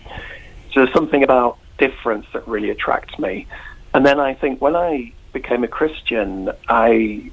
so 0.73 0.81
there's 0.81 0.93
something 0.93 1.23
about 1.23 1.57
difference 1.77 2.25
that 2.33 2.45
really 2.47 2.69
attracts 2.69 3.17
me. 3.17 3.47
And 3.93 4.05
then 4.05 4.19
I 4.19 4.33
think 4.33 4.61
when 4.61 4.75
I 4.75 5.13
became 5.31 5.63
a 5.63 5.69
Christian, 5.69 6.51
I 6.67 7.31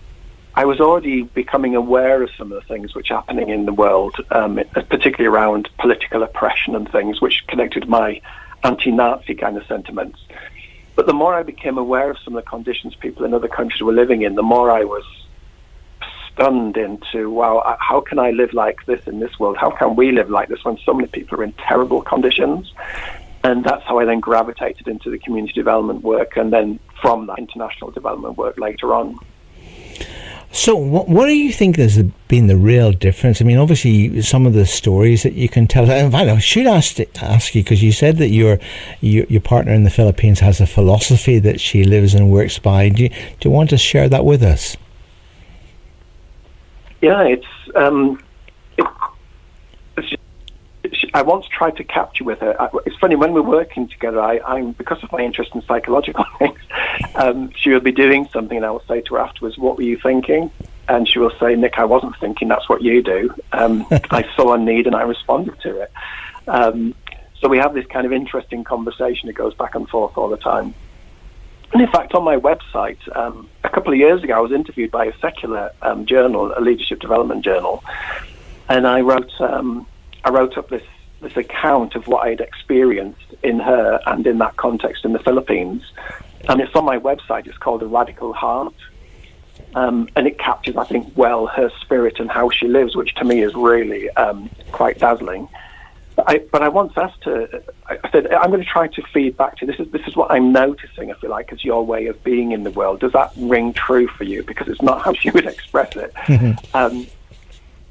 I 0.56 0.64
was 0.64 0.80
already 0.80 1.22
becoming 1.22 1.74
aware 1.74 2.22
of 2.22 2.30
some 2.38 2.52
of 2.52 2.62
the 2.62 2.68
things 2.68 2.94
which 2.94 3.10
are 3.10 3.16
happening 3.16 3.48
in 3.48 3.66
the 3.66 3.72
world, 3.72 4.14
um, 4.30 4.60
particularly 4.72 5.26
around 5.26 5.68
political 5.78 6.22
oppression 6.22 6.76
and 6.76 6.90
things, 6.90 7.20
which 7.20 7.44
connected 7.48 7.88
my 7.88 8.20
anti-Nazi 8.62 9.34
kind 9.34 9.56
of 9.56 9.66
sentiments. 9.66 10.20
But 10.94 11.06
the 11.06 11.12
more 11.12 11.34
I 11.34 11.42
became 11.42 11.76
aware 11.76 12.08
of 12.08 12.18
some 12.20 12.36
of 12.36 12.44
the 12.44 12.48
conditions 12.48 12.94
people 12.94 13.24
in 13.24 13.34
other 13.34 13.48
countries 13.48 13.82
were 13.82 13.92
living 13.92 14.22
in, 14.22 14.36
the 14.36 14.44
more 14.44 14.70
I 14.70 14.84
was 14.84 15.04
stunned 16.32 16.76
into, 16.76 17.30
wow, 17.30 17.76
how 17.80 18.00
can 18.00 18.20
I 18.20 18.30
live 18.30 18.52
like 18.52 18.86
this 18.86 19.04
in 19.08 19.18
this 19.18 19.36
world? 19.40 19.56
How 19.56 19.70
can 19.70 19.96
we 19.96 20.12
live 20.12 20.30
like 20.30 20.48
this 20.48 20.64
when 20.64 20.78
so 20.78 20.94
many 20.94 21.08
people 21.08 21.40
are 21.40 21.44
in 21.44 21.52
terrible 21.54 22.00
conditions? 22.00 22.72
And 23.42 23.64
that's 23.64 23.84
how 23.84 23.98
I 23.98 24.04
then 24.04 24.20
gravitated 24.20 24.86
into 24.86 25.10
the 25.10 25.18
community 25.18 25.52
development 25.52 26.02
work 26.02 26.36
and 26.36 26.52
then 26.52 26.78
from 27.02 27.26
that 27.26 27.38
international 27.38 27.90
development 27.90 28.38
work 28.38 28.56
later 28.56 28.94
on. 28.94 29.18
So, 30.54 30.76
what, 30.76 31.08
what, 31.08 31.26
do 31.26 31.32
you 31.32 31.52
think 31.52 31.78
has 31.78 32.00
been 32.28 32.46
the 32.46 32.56
real 32.56 32.92
difference? 32.92 33.42
I 33.42 33.44
mean, 33.44 33.58
obviously, 33.58 34.22
some 34.22 34.46
of 34.46 34.52
the 34.52 34.64
stories 34.66 35.24
that 35.24 35.32
you 35.32 35.48
can 35.48 35.66
tell. 35.66 35.90
In 35.90 36.12
fact, 36.12 36.28
I 36.28 36.38
should 36.38 36.68
ask 36.68 37.00
ask 37.20 37.56
you 37.56 37.64
because 37.64 37.82
you 37.82 37.90
said 37.90 38.18
that 38.18 38.28
your, 38.28 38.60
your, 39.00 39.24
your 39.24 39.40
partner 39.40 39.72
in 39.72 39.82
the 39.82 39.90
Philippines 39.90 40.38
has 40.38 40.60
a 40.60 40.66
philosophy 40.68 41.40
that 41.40 41.60
she 41.60 41.82
lives 41.82 42.14
and 42.14 42.30
works 42.30 42.60
by. 42.60 42.88
Do 42.88 43.02
you, 43.02 43.08
do 43.08 43.48
you 43.48 43.50
want 43.50 43.70
to 43.70 43.76
share 43.76 44.08
that 44.08 44.24
with 44.24 44.44
us? 44.44 44.76
Yeah, 47.02 47.22
it's 47.24 47.46
um, 47.74 48.22
it, 48.78 48.86
I 51.14 51.22
once 51.22 51.46
tried 51.46 51.76
to 51.76 51.84
capture 51.84 52.24
with 52.24 52.40
her. 52.40 52.56
It's 52.84 52.96
funny 52.96 53.14
when 53.14 53.32
we're 53.32 53.42
working 53.42 53.86
together. 53.86 54.20
I, 54.20 54.40
I'm 54.40 54.72
because 54.72 55.00
of 55.04 55.12
my 55.12 55.20
interest 55.20 55.54
in 55.54 55.62
psychological 55.62 56.24
things. 56.40 56.58
Um, 57.14 57.52
she 57.52 57.70
will 57.70 57.80
be 57.80 57.92
doing 57.92 58.28
something, 58.32 58.56
and 58.56 58.66
I 58.66 58.70
will 58.72 58.82
say 58.88 59.00
to 59.00 59.14
her 59.14 59.20
afterwards, 59.20 59.56
"What 59.56 59.76
were 59.76 59.84
you 59.84 59.96
thinking?" 59.96 60.50
And 60.88 61.08
she 61.08 61.20
will 61.20 61.32
say, 61.38 61.54
"Nick, 61.54 61.78
I 61.78 61.84
wasn't 61.84 62.16
thinking. 62.18 62.48
That's 62.48 62.68
what 62.68 62.82
you 62.82 63.00
do." 63.00 63.32
Um, 63.52 63.86
I 64.10 64.28
saw 64.34 64.54
a 64.54 64.58
need, 64.58 64.88
and 64.88 64.96
I 64.96 65.02
responded 65.02 65.60
to 65.60 65.82
it. 65.82 65.92
Um, 66.48 66.96
so 67.40 67.48
we 67.48 67.58
have 67.58 67.74
this 67.74 67.86
kind 67.86 68.06
of 68.06 68.12
interesting 68.12 68.64
conversation. 68.64 69.28
It 69.28 69.36
goes 69.36 69.54
back 69.54 69.76
and 69.76 69.88
forth 69.88 70.18
all 70.18 70.28
the 70.28 70.36
time. 70.36 70.74
And 71.72 71.80
in 71.80 71.90
fact, 71.90 72.14
on 72.14 72.24
my 72.24 72.36
website, 72.36 72.98
um, 73.16 73.48
a 73.62 73.68
couple 73.68 73.92
of 73.92 73.98
years 73.98 74.24
ago, 74.24 74.34
I 74.34 74.40
was 74.40 74.50
interviewed 74.50 74.90
by 74.90 75.04
a 75.06 75.18
secular 75.18 75.70
um, 75.80 76.06
journal, 76.06 76.52
a 76.56 76.60
leadership 76.60 77.00
development 77.00 77.44
journal, 77.44 77.84
and 78.68 78.84
I 78.84 79.02
wrote 79.02 79.30
um, 79.40 79.86
I 80.24 80.30
wrote 80.30 80.58
up 80.58 80.70
this 80.70 80.82
this 81.24 81.36
account 81.36 81.94
of 81.94 82.06
what 82.06 82.26
I'd 82.26 82.40
experienced 82.40 83.34
in 83.42 83.58
her 83.60 84.00
and 84.06 84.26
in 84.26 84.38
that 84.38 84.56
context 84.56 85.04
in 85.04 85.12
the 85.12 85.18
Philippines. 85.18 85.82
And 86.48 86.60
it's 86.60 86.74
on 86.74 86.84
my 86.84 86.98
website. 86.98 87.46
It's 87.46 87.58
called 87.58 87.82
A 87.82 87.86
Radical 87.86 88.32
Heart. 88.32 88.74
Um, 89.74 90.08
and 90.14 90.26
it 90.26 90.38
captures, 90.38 90.76
I 90.76 90.84
think, 90.84 91.12
well 91.16 91.46
her 91.46 91.70
spirit 91.80 92.20
and 92.20 92.30
how 92.30 92.50
she 92.50 92.68
lives, 92.68 92.94
which 92.94 93.14
to 93.16 93.24
me 93.24 93.42
is 93.42 93.54
really 93.54 94.08
um, 94.10 94.48
quite 94.70 94.98
dazzling. 94.98 95.48
But 96.14 96.30
I, 96.30 96.38
but 96.52 96.62
I 96.62 96.68
once 96.68 96.92
asked 96.96 97.24
her, 97.24 97.62
I 97.88 97.98
said, 98.10 98.32
I'm 98.32 98.50
going 98.50 98.62
to 98.62 98.68
try 98.68 98.86
to 98.86 99.02
feed 99.12 99.36
back 99.36 99.56
to 99.56 99.66
you. 99.66 99.72
This 99.72 99.84
is, 99.84 99.92
this 99.92 100.06
is 100.06 100.14
what 100.14 100.30
I'm 100.30 100.52
noticing, 100.52 101.08
if 101.08 101.20
you 101.24 101.28
like, 101.28 101.52
as 101.52 101.64
your 101.64 101.84
way 101.84 102.06
of 102.06 102.22
being 102.22 102.52
in 102.52 102.62
the 102.62 102.70
world. 102.70 103.00
Does 103.00 103.12
that 103.12 103.32
ring 103.36 103.72
true 103.72 104.06
for 104.06 104.22
you? 104.22 104.44
Because 104.44 104.68
it's 104.68 104.82
not 104.82 105.02
how 105.02 105.12
she 105.12 105.30
would 105.30 105.46
express 105.54 105.96
it. 105.96 106.14
Mm-hmm. 106.14 106.76
Um, 106.76 107.06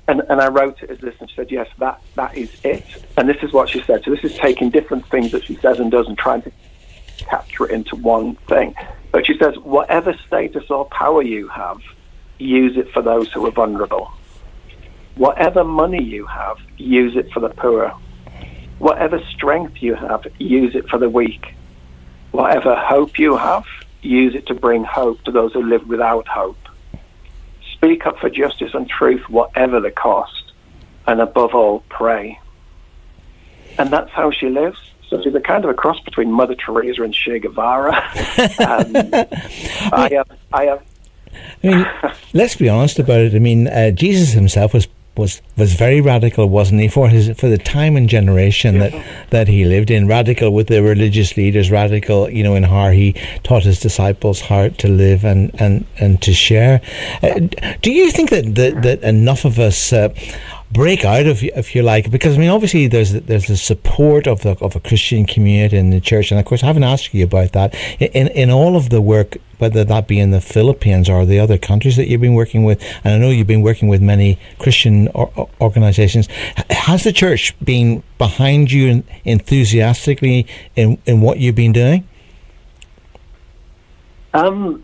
and, 0.07 0.21
and 0.29 0.41
I 0.41 0.49
wrote 0.49 0.83
it 0.83 0.89
as 0.89 0.99
this, 0.99 1.15
and 1.19 1.29
she 1.29 1.35
said, 1.35 1.51
"Yes, 1.51 1.67
that 1.79 2.01
that 2.15 2.35
is 2.37 2.51
it." 2.63 2.83
And 3.17 3.29
this 3.29 3.41
is 3.41 3.53
what 3.53 3.69
she 3.69 3.81
said. 3.83 4.03
So 4.03 4.11
this 4.11 4.23
is 4.23 4.35
taking 4.37 4.69
different 4.69 5.07
things 5.07 5.31
that 5.31 5.45
she 5.45 5.55
says 5.55 5.79
and 5.79 5.89
does, 5.91 6.07
and 6.07 6.17
trying 6.17 6.41
to 6.43 6.51
capture 7.19 7.65
it 7.65 7.71
into 7.71 7.95
one 7.95 8.35
thing. 8.47 8.75
But 9.11 9.25
she 9.25 9.37
says, 9.37 9.57
"Whatever 9.59 10.13
status 10.27 10.69
or 10.69 10.85
power 10.85 11.21
you 11.21 11.47
have, 11.47 11.79
use 12.37 12.75
it 12.77 12.91
for 12.91 13.01
those 13.01 13.31
who 13.31 13.45
are 13.45 13.51
vulnerable. 13.51 14.11
Whatever 15.15 15.63
money 15.63 16.03
you 16.03 16.25
have, 16.25 16.57
use 16.77 17.15
it 17.15 17.31
for 17.31 17.39
the 17.39 17.49
poor. 17.49 17.93
Whatever 18.79 19.19
strength 19.31 19.81
you 19.81 19.93
have, 19.95 20.25
use 20.39 20.75
it 20.75 20.89
for 20.89 20.97
the 20.97 21.09
weak. 21.09 21.53
Whatever 22.31 22.75
hope 22.75 23.19
you 23.19 23.37
have, 23.37 23.65
use 24.01 24.33
it 24.35 24.47
to 24.47 24.55
bring 24.55 24.83
hope 24.83 25.23
to 25.23 25.31
those 25.31 25.53
who 25.53 25.63
live 25.63 25.87
without 25.87 26.27
hope." 26.27 26.57
Speak 27.84 28.06
up 28.06 28.17
for 28.19 28.30
justice 28.30 28.74
and 28.74 28.88
truth, 28.88 29.28
whatever 29.30 29.80
the 29.82 29.91
cost, 29.91 30.54
and 31.06 31.19
above 31.19 31.54
all, 31.54 31.82
pray. 31.89 32.39
And 33.78 33.91
that's 33.91 34.12
how 34.12 34.32
she 34.32 34.48
lives. 34.48 34.78
So 35.10 35.22
she's 35.22 35.36
a 35.36 35.41
kind 35.41 35.63
of 35.65 35.69
a 35.69 35.74
cross 35.74 36.00
between 36.00 36.32
Mother 36.32 36.56
Teresa 36.56 37.04
and 37.04 37.13
Che 37.13 37.39
Guevara. 37.39 37.93
um, 37.96 38.96
I 39.91 40.10
have, 40.13 40.32
I 40.54 40.65
have. 40.65 40.84
I 41.63 41.67
mean, 41.67 41.86
let's 42.34 42.56
be 42.56 42.69
honest 42.69 43.00
about 43.00 43.19
it. 43.19 43.36
I 43.36 43.39
mean, 43.39 43.67
uh, 43.67 43.91
Jesus 43.91 44.32
himself 44.32 44.74
was 44.74 44.88
was 45.15 45.41
was 45.58 45.73
very 45.73 46.02
radical, 46.02 46.49
wasn't 46.49 46.82
he? 46.82 46.88
For 46.88 47.08
his 47.08 47.38
for 47.38 47.47
the 47.47 47.58
time 47.58 47.95
and 47.95 48.10
generation 48.10 48.80
that 48.80 48.93
that 49.30 49.47
he 49.47 49.65
lived 49.65 49.91
in, 49.91 50.08
radical 50.08 50.52
with 50.52 50.67
the 50.67 50.82
religious 50.82 51.38
leaders, 51.38 51.69
radical, 51.69 52.30
you 52.30 52.43
know, 52.43 52.56
in 52.56 52.63
how 52.63 52.89
he 52.89 53.13
taught 53.43 53.63
his 53.63 53.80
disciples 53.80 54.41
how 54.41 54.69
to 54.69 54.88
live 54.88 55.23
and 55.23 55.52
and 55.60 55.86
and 55.99 56.21
to 56.23 56.34
share. 56.34 56.82
Uh, 57.21 57.39
do 57.82 57.91
you 57.91 58.12
think 58.12 58.30
that 58.32 58.56
that, 58.56 58.82
that 58.82 59.04
enough 59.04 59.45
of 59.45 59.60
us? 59.60 59.93
Uh, 59.93 60.10
break 60.73 61.05
out 61.05 61.25
you, 61.25 61.51
if 61.55 61.75
you 61.75 61.83
like 61.83 62.09
because 62.09 62.36
I 62.36 62.39
mean 62.39 62.49
obviously 62.49 62.88
there's 62.88 63.13
there's 63.13 63.45
the 63.45 63.55
support 63.55 64.27
of 64.27 64.41
the 64.41 64.57
of 64.59 64.75
a 64.75 64.79
Christian 64.79 65.25
community 65.25 65.77
in 65.77 65.91
the 65.91 66.01
church 66.01 66.31
and 66.31 66.39
of 66.39 66.45
course 66.45 66.63
I 66.63 66.65
haven't 66.65 66.83
asked 66.83 67.13
you 67.13 67.23
about 67.23 67.51
that. 67.51 67.75
In 67.99 68.27
in 68.29 68.49
all 68.49 68.75
of 68.75 68.89
the 68.89 68.99
work 68.99 69.38
whether 69.59 69.83
that 69.83 70.07
be 70.07 70.19
in 70.19 70.31
the 70.31 70.41
Philippines 70.41 71.07
or 71.07 71.25
the 71.25 71.39
other 71.39 71.57
countries 71.59 71.95
that 71.95 72.07
you've 72.07 72.21
been 72.21 72.33
working 72.33 72.63
with 72.63 72.81
and 73.03 73.13
I 73.13 73.17
know 73.19 73.29
you've 73.29 73.47
been 73.47 73.62
working 73.62 73.88
with 73.88 74.01
many 74.01 74.39
Christian 74.57 75.07
or, 75.09 75.47
organizations 75.62 76.27
has 76.71 77.03
the 77.03 77.13
church 77.13 77.55
been 77.63 78.01
behind 78.17 78.71
you 78.71 79.03
enthusiastically 79.23 80.47
in 80.75 80.97
in 81.05 81.21
what 81.21 81.38
you've 81.38 81.55
been 81.55 81.73
doing? 81.73 82.07
Um 84.33 84.83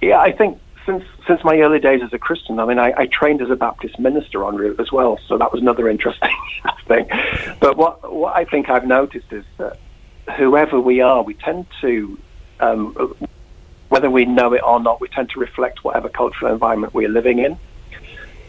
yeah 0.00 0.18
I 0.18 0.32
think 0.32 0.58
since 0.84 1.04
since 1.30 1.44
my 1.44 1.60
early 1.60 1.78
days 1.78 2.02
as 2.02 2.12
a 2.12 2.18
Christian, 2.18 2.58
I 2.58 2.64
mean, 2.64 2.80
I, 2.80 2.92
I 2.96 3.06
trained 3.06 3.40
as 3.40 3.50
a 3.50 3.56
Baptist 3.56 4.00
minister 4.00 4.44
en 4.48 4.56
route 4.56 4.80
as 4.80 4.90
well, 4.90 5.16
so 5.28 5.38
that 5.38 5.52
was 5.52 5.60
another 5.60 5.88
interesting 5.88 6.36
thing. 6.88 7.08
But 7.60 7.76
what 7.76 8.12
what 8.12 8.34
I 8.34 8.44
think 8.44 8.68
I've 8.68 8.86
noticed 8.86 9.32
is 9.32 9.44
that 9.58 9.78
whoever 10.36 10.80
we 10.80 11.00
are, 11.00 11.22
we 11.22 11.34
tend 11.34 11.66
to, 11.82 12.18
um, 12.58 13.14
whether 13.90 14.10
we 14.10 14.24
know 14.24 14.52
it 14.54 14.62
or 14.64 14.80
not, 14.80 15.00
we 15.00 15.06
tend 15.06 15.30
to 15.30 15.38
reflect 15.38 15.84
whatever 15.84 16.08
cultural 16.08 16.52
environment 16.52 16.94
we 16.94 17.06
are 17.06 17.14
living 17.20 17.38
in. 17.38 17.56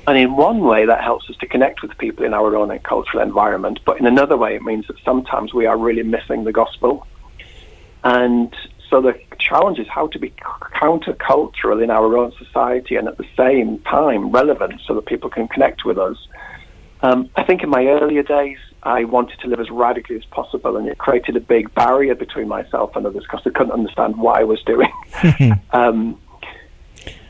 And 0.07 0.17
in 0.17 0.35
one 0.35 0.61
way, 0.61 0.87
that 0.87 1.03
helps 1.03 1.29
us 1.29 1.37
to 1.37 1.45
connect 1.45 1.83
with 1.83 1.95
people 1.99 2.25
in 2.25 2.33
our 2.33 2.55
own 2.55 2.77
cultural 2.79 3.21
environment. 3.21 3.79
But 3.85 3.99
in 3.99 4.07
another 4.07 4.37
way, 4.37 4.55
it 4.55 4.63
means 4.63 4.87
that 4.87 4.97
sometimes 5.05 5.53
we 5.53 5.67
are 5.67 5.77
really 5.77 6.01
missing 6.01 6.45
the 6.45 6.51
gospel. 6.51 7.05
And 8.03 8.51
so 8.91 9.01
the 9.01 9.17
challenge 9.39 9.79
is 9.79 9.87
how 9.87 10.07
to 10.07 10.19
be 10.19 10.31
countercultural 10.75 11.81
in 11.81 11.89
our 11.89 12.17
own 12.17 12.33
society 12.37 12.97
and 12.97 13.07
at 13.07 13.17
the 13.17 13.25
same 13.37 13.79
time 13.79 14.31
relevant 14.31 14.81
so 14.85 14.93
that 14.93 15.05
people 15.05 15.29
can 15.29 15.47
connect 15.47 15.85
with 15.85 15.97
us. 15.97 16.17
Um, 17.01 17.29
I 17.35 17.43
think 17.43 17.63
in 17.63 17.69
my 17.69 17.87
earlier 17.87 18.21
days, 18.21 18.57
I 18.83 19.05
wanted 19.05 19.39
to 19.39 19.47
live 19.47 19.61
as 19.61 19.69
radically 19.71 20.17
as 20.17 20.25
possible, 20.25 20.75
and 20.75 20.87
it 20.87 20.97
created 20.97 21.35
a 21.37 21.39
big 21.39 21.73
barrier 21.73 22.15
between 22.15 22.47
myself 22.47 22.95
and 22.95 23.05
others 23.05 23.23
because 23.23 23.43
they 23.45 23.51
couldn't 23.51 23.71
understand 23.71 24.17
what 24.17 24.39
I 24.39 24.43
was 24.43 24.61
doing. 24.63 24.91
um, 25.71 26.19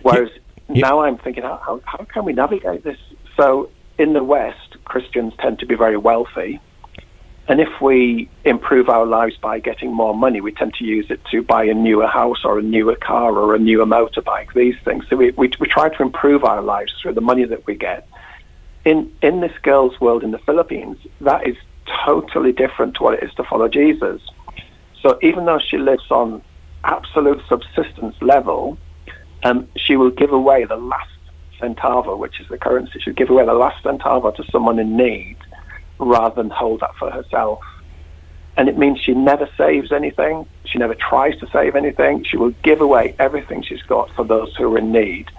whereas 0.01 0.29
yeah. 0.67 0.87
now 0.87 1.01
I'm 1.01 1.17
thinking, 1.19 1.43
how, 1.43 1.61
how, 1.63 1.81
how 1.85 2.05
can 2.05 2.25
we 2.25 2.33
navigate 2.33 2.83
this? 2.83 2.97
So 3.37 3.69
in 3.99 4.13
the 4.13 4.23
West, 4.23 4.77
Christians 4.85 5.33
tend 5.39 5.59
to 5.59 5.65
be 5.65 5.75
very 5.75 5.97
wealthy. 5.97 6.59
And 7.47 7.59
if 7.59 7.81
we 7.81 8.29
improve 8.45 8.87
our 8.87 9.05
lives 9.05 9.35
by 9.37 9.59
getting 9.59 9.91
more 9.93 10.15
money, 10.15 10.41
we 10.41 10.51
tend 10.51 10.73
to 10.75 10.85
use 10.85 11.09
it 11.09 11.19
to 11.31 11.41
buy 11.41 11.63
a 11.63 11.73
newer 11.73 12.07
house 12.07 12.45
or 12.45 12.59
a 12.59 12.61
newer 12.61 12.95
car 12.95 13.33
or 13.33 13.55
a 13.55 13.59
newer 13.59 13.85
motorbike, 13.85 14.53
these 14.53 14.75
things. 14.85 15.05
So 15.09 15.15
we, 15.17 15.31
we, 15.31 15.51
we 15.59 15.67
try 15.67 15.89
to 15.89 16.01
improve 16.01 16.43
our 16.43 16.61
lives 16.61 16.93
through 17.01 17.13
the 17.13 17.21
money 17.21 17.45
that 17.45 17.65
we 17.65 17.75
get. 17.75 18.07
In, 18.85 19.11
in 19.21 19.41
this 19.41 19.51
girl's 19.63 19.99
world 19.99 20.23
in 20.23 20.31
the 20.31 20.39
Philippines, 20.39 20.97
that 21.21 21.45
is 21.47 21.57
totally 22.05 22.51
different 22.51 22.95
to 22.95 23.03
what 23.03 23.15
it 23.15 23.23
is 23.23 23.33
to 23.35 23.43
follow 23.43 23.67
Jesus. 23.67 24.21
So 25.01 25.17
even 25.21 25.45
though 25.45 25.59
she 25.59 25.77
lives 25.77 26.09
on 26.09 26.41
absolute 26.83 27.41
subsistence 27.49 28.15
level, 28.21 28.77
um, 29.43 29.67
she 29.75 29.97
will 29.97 30.11
give 30.11 30.31
away 30.31 30.65
the 30.65 30.77
last 30.77 31.09
centavo, 31.59 32.17
which 32.17 32.39
is 32.39 32.47
the 32.49 32.57
currency. 32.57 32.99
She'll 32.99 33.13
give 33.13 33.29
away 33.29 33.45
the 33.45 33.53
last 33.53 33.83
centavo 33.83 34.33
to 34.35 34.43
someone 34.51 34.79
in 34.79 34.95
need 34.95 35.37
rather 36.01 36.35
than 36.35 36.49
hold 36.49 36.81
that 36.81 36.95
for 36.95 37.09
herself. 37.11 37.59
And 38.57 38.67
it 38.67 38.77
means 38.77 38.99
she 38.99 39.13
never 39.13 39.49
saves 39.57 39.91
anything. 39.91 40.45
She 40.65 40.77
never 40.77 40.95
tries 40.95 41.39
to 41.39 41.47
save 41.51 41.75
anything. 41.75 42.23
She 42.23 42.37
will 42.37 42.51
give 42.63 42.81
away 42.81 43.15
everything 43.17 43.63
she's 43.63 43.81
got 43.83 44.13
for 44.15 44.25
those 44.25 44.55
who 44.55 44.73
are 44.73 44.77
in 44.77 44.91
need. 44.91 45.29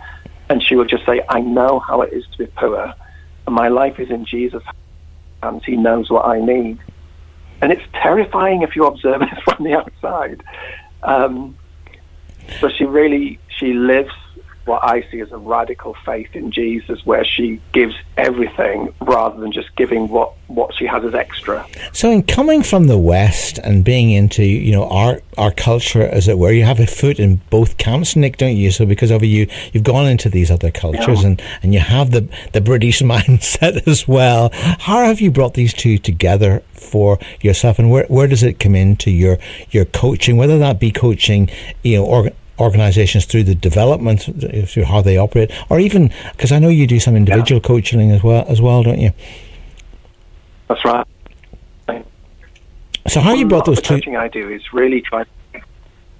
And 0.48 0.62
she 0.62 0.74
will 0.76 0.84
just 0.84 1.04
say, 1.04 1.22
I 1.28 1.40
know 1.40 1.78
how 1.78 2.00
it 2.02 2.12
is 2.12 2.24
to 2.32 2.38
be 2.38 2.46
poor. 2.46 2.94
And 3.46 3.54
my 3.54 3.68
life 3.68 4.00
is 4.00 4.10
in 4.10 4.24
Jesus' 4.24 4.62
hands. 5.42 5.62
He 5.64 5.76
knows 5.76 6.10
what 6.10 6.24
I 6.24 6.40
need. 6.40 6.78
And 7.60 7.70
it's 7.70 7.82
terrifying 7.92 8.62
if 8.62 8.74
you 8.74 8.86
observe 8.86 9.22
it 9.22 9.42
from 9.44 9.64
the 9.64 9.74
outside. 9.74 10.42
Um, 11.02 11.56
so 12.60 12.68
she 12.68 12.84
really, 12.84 13.38
she 13.56 13.72
lives 13.74 14.12
what 14.64 14.84
I 14.84 15.06
see 15.10 15.20
as 15.20 15.32
a 15.32 15.38
radical 15.38 15.94
faith 16.04 16.34
in 16.34 16.52
Jesus, 16.52 17.04
where 17.04 17.24
she 17.24 17.60
gives 17.72 17.94
everything 18.16 18.94
rather 19.00 19.40
than 19.40 19.52
just 19.52 19.74
giving 19.76 20.08
what, 20.08 20.32
what 20.46 20.74
she 20.74 20.86
has 20.86 21.04
as 21.04 21.14
extra. 21.14 21.66
So, 21.92 22.10
in 22.10 22.22
coming 22.22 22.62
from 22.62 22.86
the 22.86 22.98
West 22.98 23.58
and 23.58 23.84
being 23.84 24.10
into 24.10 24.44
you 24.44 24.72
know 24.72 24.88
our 24.88 25.20
our 25.38 25.50
culture, 25.50 26.02
as 26.02 26.28
it 26.28 26.38
were, 26.38 26.52
you 26.52 26.64
have 26.64 26.80
a 26.80 26.86
foot 26.86 27.18
in 27.18 27.36
both 27.50 27.78
camps, 27.78 28.14
Nick, 28.16 28.36
don't 28.36 28.56
you? 28.56 28.70
So, 28.70 28.86
because 28.86 29.10
of 29.10 29.22
you, 29.22 29.48
you've 29.72 29.84
gone 29.84 30.06
into 30.06 30.28
these 30.28 30.50
other 30.50 30.70
cultures, 30.70 31.22
yeah. 31.22 31.28
and 31.28 31.42
and 31.62 31.74
you 31.74 31.80
have 31.80 32.10
the 32.10 32.28
the 32.52 32.60
British 32.60 33.00
mindset 33.02 33.86
as 33.86 34.06
well. 34.06 34.50
How 34.52 35.04
have 35.04 35.20
you 35.20 35.30
brought 35.30 35.54
these 35.54 35.74
two 35.74 35.98
together 35.98 36.62
for 36.72 37.18
yourself, 37.40 37.78
and 37.78 37.90
where 37.90 38.04
where 38.06 38.26
does 38.26 38.42
it 38.42 38.60
come 38.60 38.74
into 38.74 39.10
your 39.10 39.38
your 39.70 39.86
coaching, 39.86 40.36
whether 40.36 40.58
that 40.58 40.78
be 40.78 40.90
coaching, 40.90 41.48
you 41.82 41.98
know, 41.98 42.04
or 42.04 42.30
organizations 42.58 43.24
through 43.24 43.44
the 43.44 43.54
development, 43.54 44.22
through 44.68 44.84
how 44.84 45.00
they 45.00 45.16
operate, 45.16 45.50
or 45.70 45.80
even 45.80 46.10
because 46.32 46.52
I 46.52 46.58
know 46.58 46.68
you 46.68 46.86
do 46.86 47.00
some 47.00 47.16
individual 47.16 47.60
yeah. 47.60 47.66
coaching 47.66 48.10
as 48.10 48.22
well, 48.22 48.44
as 48.48 48.60
well, 48.60 48.82
don't 48.82 49.00
you? 49.00 49.12
That's 50.68 50.84
right. 50.84 51.06
So 53.08 53.20
how 53.20 53.34
you 53.34 53.46
brought 53.46 53.64
those 53.64 53.80
two? 53.80 53.94
Coaching 53.94 54.16
I 54.16 54.28
do 54.28 54.48
is 54.48 54.72
really 54.72 55.00
try. 55.00 55.24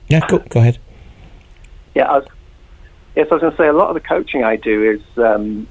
Yeah, 0.09 0.27
go 0.27 0.39
go 0.39 0.61
ahead. 0.61 0.79
Yeah, 1.95 2.11
I 2.11 2.19
was, 2.19 2.27
yes, 3.15 3.29
I 3.31 3.35
was 3.35 3.41
going 3.41 3.53
to 3.53 3.59
say 3.59 3.69
a 3.69 3.73
lot 3.73 3.89
of 3.89 3.95
the 3.95 4.01
coaching 4.01 4.43
I 4.45 4.57
do 4.57 4.91
is 4.91 5.19
um, 5.19 5.69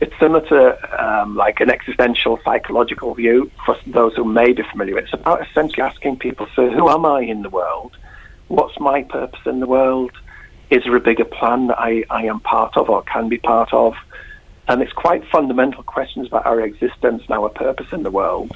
it's 0.00 0.18
similar 0.18 0.40
to 0.48 1.04
um, 1.04 1.36
like 1.36 1.60
an 1.60 1.70
existential 1.70 2.40
psychological 2.44 3.14
view 3.14 3.50
for 3.64 3.76
those 3.86 4.14
who 4.16 4.24
may 4.24 4.52
be 4.52 4.62
familiar. 4.62 4.98
It's 4.98 5.12
about 5.12 5.46
essentially 5.46 5.82
asking 5.82 6.16
people, 6.18 6.48
so 6.56 6.70
who 6.70 6.88
am 6.88 7.04
I 7.04 7.20
in 7.20 7.42
the 7.42 7.50
world? 7.50 7.96
What's 8.52 8.78
my 8.78 9.02
purpose 9.02 9.40
in 9.46 9.60
the 9.60 9.66
world? 9.66 10.12
Is 10.68 10.84
there 10.84 10.94
a 10.94 11.00
bigger 11.00 11.24
plan 11.24 11.68
that 11.68 11.78
I, 11.78 12.04
I 12.10 12.24
am 12.24 12.40
part 12.40 12.76
of 12.76 12.90
or 12.90 13.02
can 13.02 13.30
be 13.30 13.38
part 13.38 13.72
of? 13.72 13.94
And 14.68 14.82
it's 14.82 14.92
quite 14.92 15.26
fundamental 15.28 15.82
questions 15.82 16.26
about 16.26 16.44
our 16.44 16.60
existence 16.60 17.22
and 17.26 17.30
our 17.30 17.48
purpose 17.48 17.86
in 17.92 18.02
the 18.02 18.10
world. 18.10 18.54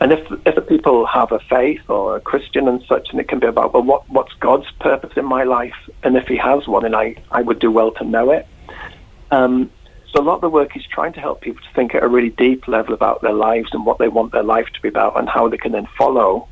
And 0.00 0.12
if 0.12 0.20
if 0.46 0.54
the 0.54 0.62
people 0.62 1.06
have 1.06 1.30
a 1.32 1.40
faith 1.40 1.82
or 1.88 2.16
a 2.16 2.20
Christian 2.20 2.66
and 2.68 2.82
such, 2.88 3.10
and 3.10 3.20
it 3.20 3.28
can 3.28 3.40
be 3.40 3.46
about 3.48 3.74
well, 3.74 3.82
what 3.82 4.08
what's 4.08 4.32
God's 4.34 4.70
purpose 4.80 5.12
in 5.16 5.24
my 5.24 5.42
life? 5.42 5.80
And 6.04 6.16
if 6.16 6.26
He 6.26 6.36
has 6.36 6.66
one, 6.66 6.84
and 6.84 6.96
I 6.96 7.16
I 7.30 7.42
would 7.42 7.58
do 7.58 7.70
well 7.70 7.90
to 7.92 8.04
know 8.04 8.30
it. 8.30 8.46
Um, 9.30 9.70
so 10.10 10.20
a 10.20 10.24
lot 10.24 10.36
of 10.36 10.40
the 10.40 10.50
work 10.50 10.76
is 10.76 10.84
trying 10.86 11.12
to 11.14 11.20
help 11.20 11.40
people 11.40 11.62
to 11.62 11.74
think 11.74 11.94
at 11.94 12.02
a 12.02 12.08
really 12.08 12.30
deep 12.30 12.66
level 12.68 12.94
about 12.94 13.22
their 13.22 13.32
lives 13.32 13.70
and 13.72 13.86
what 13.86 13.98
they 13.98 14.08
want 14.08 14.32
their 14.32 14.42
life 14.42 14.68
to 14.74 14.80
be 14.82 14.88
about, 14.88 15.18
and 15.18 15.28
how 15.28 15.48
they 15.48 15.58
can 15.58 15.72
then 15.72 15.88
follow 15.98 16.48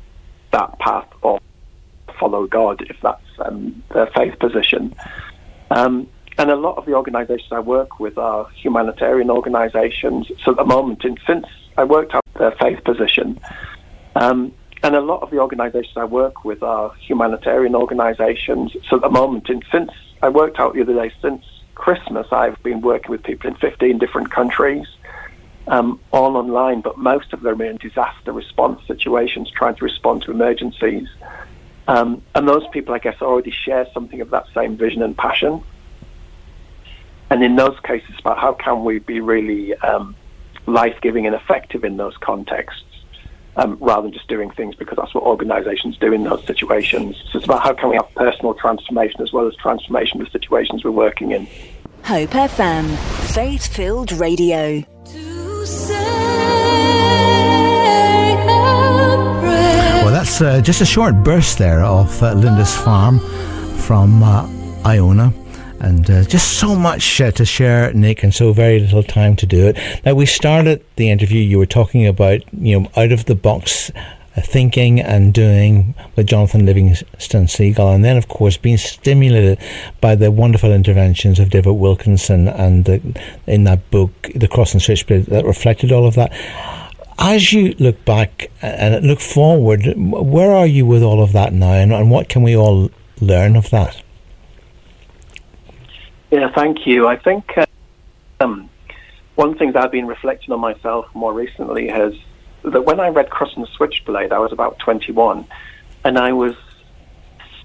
that 0.51 0.77
path 0.79 1.07
or 1.21 1.39
follow 2.21 2.45
God 2.45 2.85
if 2.89 2.97
that's 3.01 3.31
um, 3.39 3.83
their 3.93 4.07
faith 4.15 4.37
position. 4.39 4.95
Um, 5.71 6.07
and 6.37 6.49
a 6.49 6.55
lot 6.55 6.77
of 6.77 6.85
the 6.85 6.93
organisations 6.93 7.51
I 7.51 7.59
work 7.59 7.99
with 7.99 8.17
are 8.17 8.47
humanitarian 8.51 9.29
organisations. 9.29 10.31
So 10.43 10.51
at 10.51 10.57
the 10.57 10.65
moment, 10.65 11.03
in, 11.03 11.17
since 11.27 11.47
I 11.77 11.83
worked 11.83 12.13
out 12.13 12.23
their 12.37 12.51
faith 12.51 12.83
position, 12.83 13.39
um, 14.15 14.53
and 14.83 14.95
a 14.95 15.01
lot 15.01 15.21
of 15.21 15.31
the 15.31 15.39
organisations 15.39 15.95
I 15.97 16.05
work 16.05 16.45
with 16.45 16.63
are 16.63 16.93
humanitarian 16.95 17.75
organisations. 17.75 18.75
So 18.87 18.95
at 18.97 19.01
the 19.01 19.09
moment, 19.09 19.49
in, 19.49 19.61
since 19.71 19.91
I 20.21 20.29
worked 20.29 20.59
out 20.59 20.73
the 20.73 20.81
other 20.81 20.93
day, 20.93 21.13
since 21.21 21.43
Christmas, 21.75 22.27
I've 22.31 22.61
been 22.63 22.81
working 22.81 23.11
with 23.11 23.23
people 23.23 23.49
in 23.49 23.55
15 23.57 23.97
different 23.97 24.31
countries, 24.31 24.85
um, 25.67 25.99
all 26.11 26.35
online, 26.37 26.81
but 26.81 26.97
most 26.97 27.33
of 27.33 27.41
them 27.41 27.61
are 27.61 27.65
in 27.65 27.77
disaster 27.77 28.31
response 28.31 28.79
situations, 28.87 29.51
trying 29.51 29.75
to 29.75 29.83
respond 29.83 30.23
to 30.23 30.31
emergencies. 30.31 31.07
Um, 31.87 32.21
and 32.35 32.47
those 32.47 32.67
people, 32.71 32.93
I 32.93 32.99
guess, 32.99 33.21
already 33.21 33.51
share 33.51 33.87
something 33.93 34.21
of 34.21 34.29
that 34.29 34.45
same 34.53 34.77
vision 34.77 35.01
and 35.01 35.17
passion. 35.17 35.63
And 37.29 37.43
in 37.43 37.55
those 37.55 37.79
cases, 37.83 38.15
about 38.19 38.37
how 38.37 38.53
can 38.53 38.83
we 38.83 38.99
be 38.99 39.19
really 39.19 39.73
um, 39.75 40.15
life-giving 40.67 41.25
and 41.25 41.35
effective 41.35 41.83
in 41.83 41.97
those 41.97 42.15
contexts, 42.17 42.83
um, 43.55 43.77
rather 43.79 44.03
than 44.03 44.13
just 44.13 44.27
doing 44.27 44.51
things 44.51 44.75
because 44.75 44.97
that's 44.97 45.13
what 45.13 45.23
organisations 45.23 45.97
do 45.97 46.13
in 46.13 46.23
those 46.23 46.45
situations. 46.45 47.15
So 47.31 47.37
it's 47.37 47.45
about 47.45 47.63
how 47.63 47.73
can 47.73 47.89
we 47.89 47.95
have 47.95 48.13
personal 48.15 48.53
transformation 48.53 49.21
as 49.21 49.31
well 49.33 49.47
as 49.47 49.55
transformation 49.55 50.21
of 50.21 50.27
the 50.27 50.31
situations 50.31 50.83
we're 50.83 50.91
working 50.91 51.31
in. 51.31 51.47
Hope 52.03 52.31
FM, 52.31 52.95
faith-filled 53.33 54.11
radio. 54.13 54.83
That's 60.31 60.41
uh, 60.41 60.61
just 60.61 60.79
a 60.79 60.85
short 60.85 61.23
burst 61.25 61.57
there 61.57 61.81
of 61.83 62.23
uh, 62.23 62.65
farm 62.65 63.19
from 63.79 64.23
uh, 64.23 64.47
Iona. 64.85 65.33
And 65.79 66.09
uh, 66.09 66.23
just 66.23 66.59
so 66.59 66.75
much 66.75 67.19
uh, 67.19 67.31
to 67.31 67.43
share, 67.43 67.91
Nick, 67.93 68.23
and 68.23 68.33
so 68.33 68.53
very 68.53 68.79
little 68.79 69.03
time 69.03 69.35
to 69.37 69.45
do 69.45 69.67
it. 69.67 69.77
Now, 70.05 70.13
we 70.13 70.25
started 70.25 70.85
the 70.95 71.09
interview, 71.09 71.41
you 71.41 71.57
were 71.57 71.65
talking 71.65 72.07
about, 72.07 72.41
you 72.53 72.79
know, 72.79 72.91
out 72.95 73.11
of 73.11 73.25
the 73.25 73.35
box 73.35 73.89
uh, 73.89 74.41
thinking 74.41 75.01
and 75.01 75.33
doing 75.33 75.95
with 76.15 76.27
Jonathan 76.27 76.65
Livingston 76.65 77.47
Seagull, 77.47 77.91
and 77.93 78.05
then, 78.05 78.15
of 78.15 78.29
course, 78.29 78.55
being 78.55 78.77
stimulated 78.77 79.59
by 79.99 80.15
the 80.15 80.31
wonderful 80.31 80.71
interventions 80.71 81.39
of 81.39 81.49
David 81.49 81.73
Wilkinson 81.73 82.47
and 82.47 82.85
the, 82.85 83.01
in 83.47 83.65
that 83.65 83.89
book, 83.91 84.29
The 84.33 84.47
Cross 84.47 84.73
and 84.73 84.81
Switchblade, 84.81 85.25
that 85.25 85.45
reflected 85.45 85.91
all 85.91 86.05
of 86.05 86.15
that 86.15 86.31
as 87.17 87.53
you 87.53 87.75
look 87.79 88.03
back 88.05 88.51
and 88.61 89.05
look 89.05 89.19
forward, 89.19 89.93
where 89.95 90.51
are 90.51 90.65
you 90.65 90.85
with 90.85 91.03
all 91.03 91.21
of 91.21 91.33
that 91.33 91.53
now, 91.53 91.73
and, 91.73 91.93
and 91.93 92.09
what 92.09 92.29
can 92.29 92.41
we 92.41 92.55
all 92.55 92.89
learn 93.19 93.55
of 93.55 93.69
that? 93.69 94.01
Yeah, 96.31 96.51
thank 96.53 96.87
you. 96.87 97.07
I 97.07 97.17
think 97.17 97.57
uh, 97.57 97.65
um, 98.39 98.69
one 99.35 99.57
thing 99.57 99.73
that 99.73 99.83
I've 99.83 99.91
been 99.91 100.07
reflecting 100.07 100.53
on 100.53 100.59
myself 100.59 101.07
more 101.13 101.33
recently 101.33 101.87
has 101.89 102.13
that 102.63 102.85
when 102.85 102.99
I 102.99 103.09
read 103.09 103.29
Cross 103.29 103.57
and 103.57 103.67
Switchblade, 103.67 104.31
I 104.31 104.39
was 104.39 104.51
about 104.51 104.79
21, 104.79 105.45
and 106.03 106.17
I 106.17 106.31
was 106.33 106.55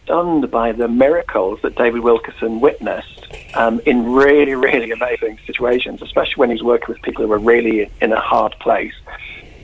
stunned 0.02 0.50
by 0.50 0.72
the 0.72 0.88
miracles 0.88 1.58
that 1.62 1.74
David 1.76 2.00
Wilkerson 2.00 2.60
witnessed 2.60 3.26
um, 3.54 3.80
in 3.86 4.12
really, 4.12 4.54
really 4.54 4.90
amazing 4.90 5.38
situations, 5.46 6.00
especially 6.00 6.36
when 6.36 6.50
he's 6.50 6.62
working 6.62 6.88
with 6.88 7.02
people 7.02 7.26
who 7.26 7.32
are 7.32 7.38
really 7.38 7.90
in 8.00 8.12
a 8.12 8.20
hard 8.20 8.56
place. 8.60 8.94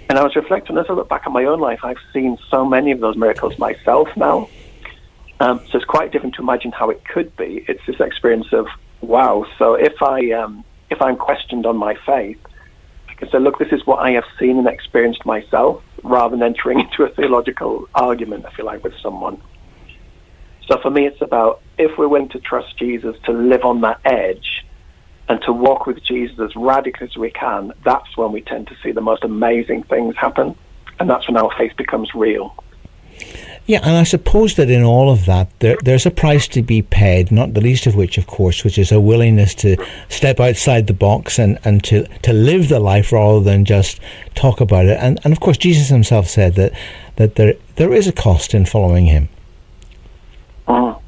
And 0.08 0.18
I 0.18 0.22
was 0.22 0.36
reflecting 0.36 0.76
as 0.78 0.86
I 0.88 0.92
look 0.92 1.08
back 1.08 1.26
on 1.26 1.32
my 1.32 1.44
own 1.44 1.60
life, 1.60 1.80
I've 1.82 1.96
seen 2.12 2.36
so 2.50 2.64
many 2.64 2.90
of 2.92 3.00
those 3.00 3.16
miracles 3.16 3.58
myself 3.58 4.08
now. 4.16 4.48
Um, 5.40 5.60
so 5.70 5.78
it's 5.78 5.84
quite 5.84 6.12
different 6.12 6.34
to 6.36 6.42
imagine 6.42 6.70
how 6.70 6.90
it 6.90 7.04
could 7.04 7.34
be. 7.36 7.64
It's 7.66 7.84
this 7.86 7.98
experience 7.98 8.52
of 8.52 8.66
wow. 9.00 9.46
So 9.58 9.74
if 9.74 10.02
I 10.02 10.30
um, 10.32 10.64
if 10.90 11.00
I'm 11.02 11.16
questioned 11.16 11.66
on 11.66 11.76
my 11.76 11.96
faith, 12.06 12.38
I 13.08 13.14
can 13.14 13.30
say, 13.30 13.38
look, 13.38 13.58
this 13.58 13.72
is 13.72 13.86
what 13.86 13.98
I 13.98 14.12
have 14.12 14.24
seen 14.38 14.58
and 14.58 14.68
experienced 14.68 15.24
myself, 15.24 15.82
rather 16.02 16.36
than 16.36 16.44
entering 16.44 16.80
into 16.86 17.04
a 17.04 17.08
theological 17.08 17.88
argument, 17.94 18.46
I 18.46 18.52
feel 18.52 18.66
like, 18.66 18.84
with 18.84 18.94
someone. 19.02 19.40
So 20.68 20.78
for 20.80 20.90
me, 20.90 21.06
it's 21.06 21.20
about 21.20 21.60
if 21.78 21.98
we're 21.98 22.08
willing 22.08 22.28
to 22.30 22.38
trust 22.38 22.78
Jesus 22.78 23.16
to 23.24 23.32
live 23.32 23.64
on 23.64 23.80
that 23.80 24.00
edge 24.04 24.64
and 25.32 25.40
to 25.44 25.52
walk 25.52 25.86
with 25.86 26.04
Jesus 26.04 26.38
as 26.38 26.54
radically 26.54 27.06
as 27.06 27.16
we 27.16 27.30
can, 27.30 27.72
that's 27.86 28.18
when 28.18 28.32
we 28.32 28.42
tend 28.42 28.68
to 28.68 28.76
see 28.82 28.92
the 28.92 29.00
most 29.00 29.24
amazing 29.24 29.82
things 29.84 30.14
happen. 30.14 30.54
And 31.00 31.08
that's 31.08 31.26
when 31.26 31.38
our 31.38 31.50
faith 31.56 31.74
becomes 31.78 32.14
real. 32.14 32.54
Yeah, 33.64 33.80
and 33.82 33.96
I 33.96 34.02
suppose 34.02 34.56
that 34.56 34.68
in 34.68 34.82
all 34.82 35.10
of 35.10 35.24
that, 35.24 35.48
there, 35.60 35.78
there's 35.84 36.04
a 36.04 36.10
price 36.10 36.46
to 36.48 36.60
be 36.60 36.82
paid, 36.82 37.32
not 37.32 37.54
the 37.54 37.62
least 37.62 37.86
of 37.86 37.94
which, 37.94 38.18
of 38.18 38.26
course, 38.26 38.62
which 38.62 38.76
is 38.76 38.92
a 38.92 39.00
willingness 39.00 39.54
to 39.56 39.82
step 40.10 40.38
outside 40.38 40.86
the 40.86 40.92
box 40.92 41.38
and, 41.38 41.58
and 41.64 41.82
to, 41.84 42.06
to 42.18 42.34
live 42.34 42.68
the 42.68 42.80
life 42.80 43.10
rather 43.10 43.40
than 43.40 43.64
just 43.64 44.00
talk 44.34 44.60
about 44.60 44.84
it. 44.84 44.98
And, 45.00 45.18
and 45.24 45.32
of 45.32 45.40
course, 45.40 45.56
Jesus 45.56 45.88
himself 45.88 46.28
said 46.28 46.56
that, 46.56 46.74
that 47.16 47.36
there, 47.36 47.54
there 47.76 47.94
is 47.94 48.06
a 48.06 48.12
cost 48.12 48.52
in 48.52 48.66
following 48.66 49.06
him. 49.06 49.30
Mm. 50.68 51.00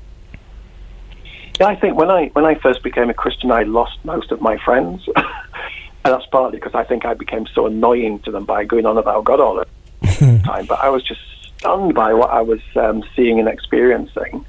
Yeah, 1.60 1.66
I 1.66 1.76
think 1.76 1.96
when 1.96 2.10
I 2.10 2.26
when 2.28 2.44
I 2.44 2.56
first 2.56 2.82
became 2.82 3.10
a 3.10 3.14
Christian, 3.14 3.52
I 3.52 3.62
lost 3.62 3.98
most 4.04 4.32
of 4.32 4.40
my 4.40 4.58
friends, 4.58 5.02
and 5.16 5.24
that's 6.02 6.26
partly 6.26 6.58
because 6.58 6.74
I 6.74 6.84
think 6.84 7.04
I 7.04 7.14
became 7.14 7.46
so 7.54 7.66
annoying 7.66 8.18
to 8.20 8.32
them 8.32 8.44
by 8.44 8.64
going 8.64 8.86
on 8.86 8.98
about 8.98 9.24
God 9.24 9.40
all 9.40 9.54
the 9.54 10.40
time. 10.44 10.66
But 10.66 10.82
I 10.82 10.88
was 10.88 11.02
just 11.04 11.20
stunned 11.58 11.94
by 11.94 12.12
what 12.12 12.30
I 12.30 12.40
was 12.40 12.60
um, 12.74 13.04
seeing 13.14 13.38
and 13.38 13.48
experiencing. 13.48 14.44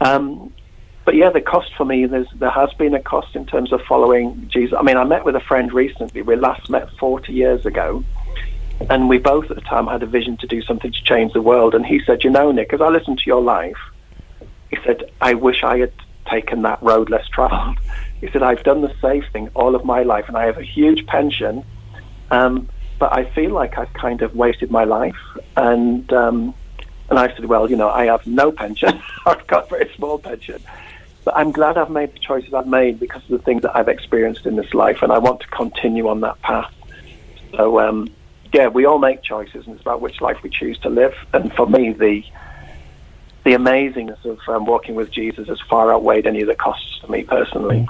Um, 0.00 0.52
but 1.04 1.14
yeah, 1.14 1.30
the 1.30 1.40
cost 1.40 1.72
for 1.76 1.84
me, 1.84 2.04
there's, 2.06 2.26
there 2.34 2.50
has 2.50 2.72
been 2.74 2.92
a 2.92 3.00
cost 3.00 3.36
in 3.36 3.46
terms 3.46 3.72
of 3.72 3.80
following 3.82 4.48
Jesus. 4.48 4.76
I 4.76 4.82
mean, 4.82 4.96
I 4.96 5.04
met 5.04 5.24
with 5.24 5.36
a 5.36 5.40
friend 5.40 5.72
recently. 5.72 6.20
We 6.20 6.34
last 6.34 6.68
met 6.68 6.90
40 6.98 7.32
years 7.32 7.64
ago. 7.64 8.04
And 8.90 9.08
we 9.08 9.18
both 9.18 9.48
at 9.50 9.54
the 9.54 9.62
time 9.62 9.86
had 9.86 10.02
a 10.02 10.06
vision 10.06 10.36
to 10.38 10.46
do 10.46 10.60
something 10.62 10.92
to 10.92 11.02
change 11.04 11.32
the 11.32 11.40
world. 11.40 11.74
And 11.74 11.86
he 11.86 12.02
said, 12.04 12.24
You 12.24 12.30
know, 12.30 12.50
Nick, 12.50 12.72
as 12.72 12.80
I 12.80 12.88
listened 12.88 13.18
to 13.18 13.26
your 13.26 13.40
life, 13.40 13.78
he 14.70 14.78
said, 14.84 15.10
I 15.20 15.34
wish 15.34 15.62
I 15.62 15.78
had 15.78 15.92
taken 16.28 16.62
that 16.62 16.82
road 16.82 17.10
less 17.10 17.26
traveled. 17.28 17.78
He 18.20 18.30
said, 18.30 18.42
I've 18.42 18.62
done 18.62 18.80
the 18.80 18.94
safe 19.02 19.26
thing 19.30 19.50
all 19.54 19.74
of 19.74 19.84
my 19.84 20.02
life 20.02 20.24
and 20.26 20.38
I 20.38 20.46
have 20.46 20.56
a 20.56 20.62
huge 20.62 21.06
pension. 21.06 21.62
Um, 22.30 22.66
but 22.98 23.12
I 23.12 23.26
feel 23.26 23.50
like 23.50 23.76
I've 23.76 23.92
kind 23.92 24.22
of 24.22 24.34
wasted 24.34 24.70
my 24.70 24.84
life. 24.84 25.18
And 25.54 26.10
um, 26.14 26.54
and 27.08 27.18
I 27.18 27.34
said, 27.34 27.44
well, 27.44 27.70
you 27.70 27.76
know, 27.76 27.88
I 27.88 28.06
have 28.06 28.26
no 28.26 28.50
pension. 28.50 29.00
I've 29.26 29.46
got 29.46 29.66
a 29.66 29.68
very 29.68 29.92
small 29.94 30.18
pension. 30.18 30.62
But 31.24 31.36
I'm 31.36 31.52
glad 31.52 31.76
I've 31.76 31.90
made 31.90 32.14
the 32.14 32.18
choices 32.18 32.54
I've 32.54 32.66
made 32.66 32.98
because 32.98 33.22
of 33.24 33.28
the 33.28 33.38
things 33.38 33.62
that 33.62 33.76
I've 33.76 33.88
experienced 33.88 34.46
in 34.46 34.56
this 34.56 34.72
life, 34.74 35.02
and 35.02 35.12
I 35.12 35.18
want 35.18 35.40
to 35.40 35.48
continue 35.48 36.08
on 36.08 36.20
that 36.20 36.40
path. 36.40 36.72
So, 37.56 37.80
um, 37.80 38.08
yeah, 38.52 38.68
we 38.68 38.86
all 38.86 38.98
make 38.98 39.22
choices, 39.22 39.66
and 39.66 39.74
it's 39.74 39.82
about 39.82 40.00
which 40.00 40.20
life 40.20 40.42
we 40.42 40.50
choose 40.50 40.78
to 40.78 40.88
live. 40.88 41.14
And 41.32 41.52
for 41.54 41.66
me, 41.66 41.92
the 41.92 42.24
the 43.46 43.52
amazingness 43.52 44.24
of 44.24 44.40
um, 44.48 44.66
walking 44.66 44.96
with 44.96 45.08
Jesus 45.12 45.46
has 45.46 45.60
far 45.70 45.92
outweighed 45.92 46.26
any 46.26 46.40
of 46.40 46.48
the 46.48 46.56
costs 46.56 46.98
for 47.00 47.06
me 47.12 47.22
personally. 47.22 47.86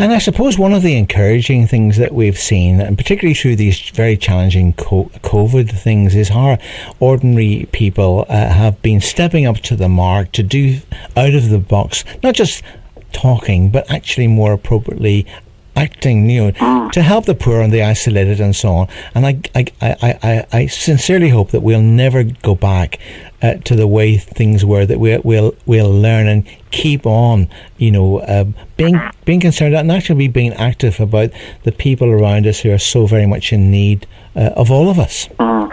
And 0.00 0.12
I 0.12 0.18
suppose 0.18 0.58
one 0.58 0.72
of 0.72 0.82
the 0.82 0.96
encouraging 0.96 1.68
things 1.68 1.96
that 1.98 2.12
we've 2.12 2.36
seen, 2.36 2.80
and 2.80 2.98
particularly 2.98 3.34
through 3.34 3.54
these 3.54 3.78
very 3.90 4.16
challenging 4.16 4.72
COVID 4.72 5.70
things, 5.78 6.16
is 6.16 6.30
how 6.30 6.58
ordinary 6.98 7.68
people 7.70 8.26
uh, 8.28 8.48
have 8.48 8.82
been 8.82 9.00
stepping 9.00 9.46
up 9.46 9.58
to 9.58 9.76
the 9.76 9.88
mark 9.88 10.32
to 10.32 10.42
do 10.42 10.80
out 11.16 11.34
of 11.34 11.50
the 11.50 11.58
box, 11.58 12.02
not 12.24 12.34
just 12.34 12.64
talking, 13.12 13.70
but 13.70 13.88
actually 13.88 14.26
more 14.26 14.54
appropriately 14.54 15.24
acting, 15.76 16.28
you 16.28 16.46
know, 16.46 16.52
mm. 16.52 16.90
to 16.90 17.02
help 17.02 17.26
the 17.26 17.34
poor 17.34 17.60
and 17.60 17.72
the 17.72 17.82
isolated 17.82 18.40
and 18.40 18.56
so 18.56 18.70
on. 18.70 18.88
And 19.14 19.26
I, 19.26 19.40
I, 19.54 19.66
I, 19.80 20.18
I, 20.22 20.46
I 20.52 20.66
sincerely 20.66 21.28
hope 21.28 21.50
that 21.50 21.60
we'll 21.60 21.82
never 21.82 22.24
go 22.24 22.54
back 22.54 22.98
uh, 23.42 23.54
to 23.64 23.76
the 23.76 23.86
way 23.86 24.16
things 24.16 24.64
were. 24.64 24.86
That 24.86 24.98
we, 24.98 25.18
we'll 25.18 25.54
we'll 25.66 25.92
learn 25.92 26.26
and 26.26 26.46
keep 26.70 27.06
on, 27.06 27.48
you 27.78 27.90
know, 27.90 28.18
uh, 28.20 28.44
being 28.76 29.00
being 29.24 29.40
concerned 29.40 29.74
and 29.74 29.90
actually 29.90 30.28
being 30.28 30.52
active 30.54 31.00
about 31.00 31.30
the 31.64 31.72
people 31.72 32.08
around 32.08 32.46
us 32.46 32.60
who 32.60 32.72
are 32.72 32.78
so 32.78 33.06
very 33.06 33.26
much 33.26 33.52
in 33.52 33.70
need 33.70 34.06
uh, 34.34 34.50
of 34.56 34.70
all 34.70 34.88
of 34.88 34.98
us. 34.98 35.28
Mm. 35.38 35.72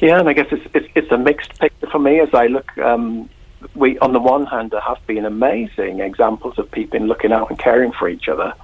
Yeah, 0.00 0.18
and 0.18 0.28
I 0.28 0.32
guess 0.32 0.46
it's, 0.50 0.66
it's, 0.74 0.88
it's 0.94 1.12
a 1.12 1.18
mixed 1.18 1.58
picture 1.58 1.88
for 1.90 1.98
me 1.98 2.20
as 2.20 2.32
I 2.32 2.46
look 2.46 2.76
um, 2.78 3.28
we, 3.74 3.98
on 3.98 4.12
the 4.12 4.20
one 4.20 4.46
hand, 4.46 4.70
there 4.70 4.80
have 4.80 5.04
been 5.06 5.24
amazing 5.24 6.00
examples 6.00 6.58
of 6.58 6.70
people 6.70 7.00
looking 7.00 7.32
out 7.32 7.50
and 7.50 7.58
caring 7.58 7.92
for 7.92 8.08
each 8.08 8.28
other. 8.28 8.54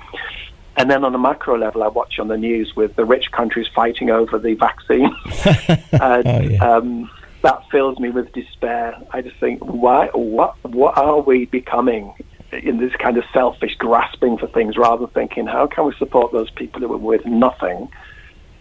And 0.77 0.91
then 0.91 1.05
on 1.05 1.15
a 1.15 1.19
macro 1.19 1.57
level, 1.57 1.83
I 1.83 1.89
watch 1.89 2.19
on 2.19 2.29
the 2.29 2.37
news 2.37 2.75
with 2.75 2.97
the 2.97 3.05
rich 3.05 3.31
countries 3.31 3.69
fighting 3.75 4.11
over 4.11 4.39
the 4.39 4.55
vaccine. 4.55 5.15
and, 5.93 6.27
oh, 6.27 6.41
yeah. 6.41 6.77
um, 6.77 7.11
that 7.43 7.63
fills 7.71 7.99
me 7.99 8.11
with 8.11 8.33
despair. 8.33 9.01
I 9.13 9.23
just 9.23 9.37
think, 9.37 9.65
why, 9.65 10.09
what, 10.09 10.57
what 10.65 10.97
are 10.97 11.21
we 11.21 11.45
becoming 11.47 12.15
in 12.53 12.79
this 12.79 12.95
kind 12.97 13.17
of 13.17 13.25
selfish 13.33 13.77
grasping 13.77 14.39
for 14.39 14.47
things 14.49 14.77
rather 14.77 15.07
than 15.07 15.15
thinking, 15.15 15.47
how 15.47 15.67
can 15.67 15.87
we 15.87 15.95
support 15.95 16.33
those 16.33 16.51
people 16.51 16.81
who 16.81 16.93
are 16.93 16.99
with 16.99 17.25
nothing? 17.27 17.89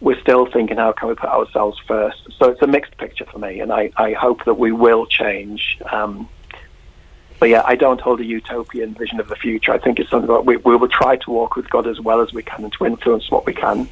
We're 0.02 0.20
still 0.20 0.46
thinking, 0.52 0.78
how 0.78 0.92
can 0.92 1.08
we 1.08 1.16
put 1.16 1.30
ourselves 1.30 1.80
first? 1.88 2.28
So 2.38 2.50
it's 2.50 2.62
a 2.62 2.68
mixed 2.68 2.98
picture 2.98 3.26
for 3.26 3.40
me, 3.40 3.62
and 3.62 3.72
I, 3.72 3.90
I 3.96 4.14
hope 4.14 4.44
that 4.46 4.56
we 4.56 4.72
will 4.72 5.06
change. 5.06 5.80
Um, 5.92 6.28
but 7.44 7.50
yeah, 7.50 7.64
I 7.66 7.76
don't 7.76 8.00
hold 8.00 8.22
a 8.22 8.26
utopian 8.26 8.94
vision 8.94 9.20
of 9.20 9.28
the 9.28 9.36
future. 9.36 9.74
I 9.74 9.78
think 9.78 10.00
it's 10.00 10.10
something 10.10 10.34
that 10.34 10.46
we, 10.46 10.56
we 10.56 10.78
will 10.78 10.88
try 10.88 11.18
to 11.18 11.30
walk 11.30 11.58
with 11.58 11.70
God 11.70 11.88
as 11.88 12.00
well 12.00 12.22
as 12.22 12.32
we 12.32 12.42
can 12.42 12.64
and 12.64 12.72
to 12.72 12.86
influence 12.86 13.30
what 13.30 13.46
we 13.46 13.54
can 13.54 13.90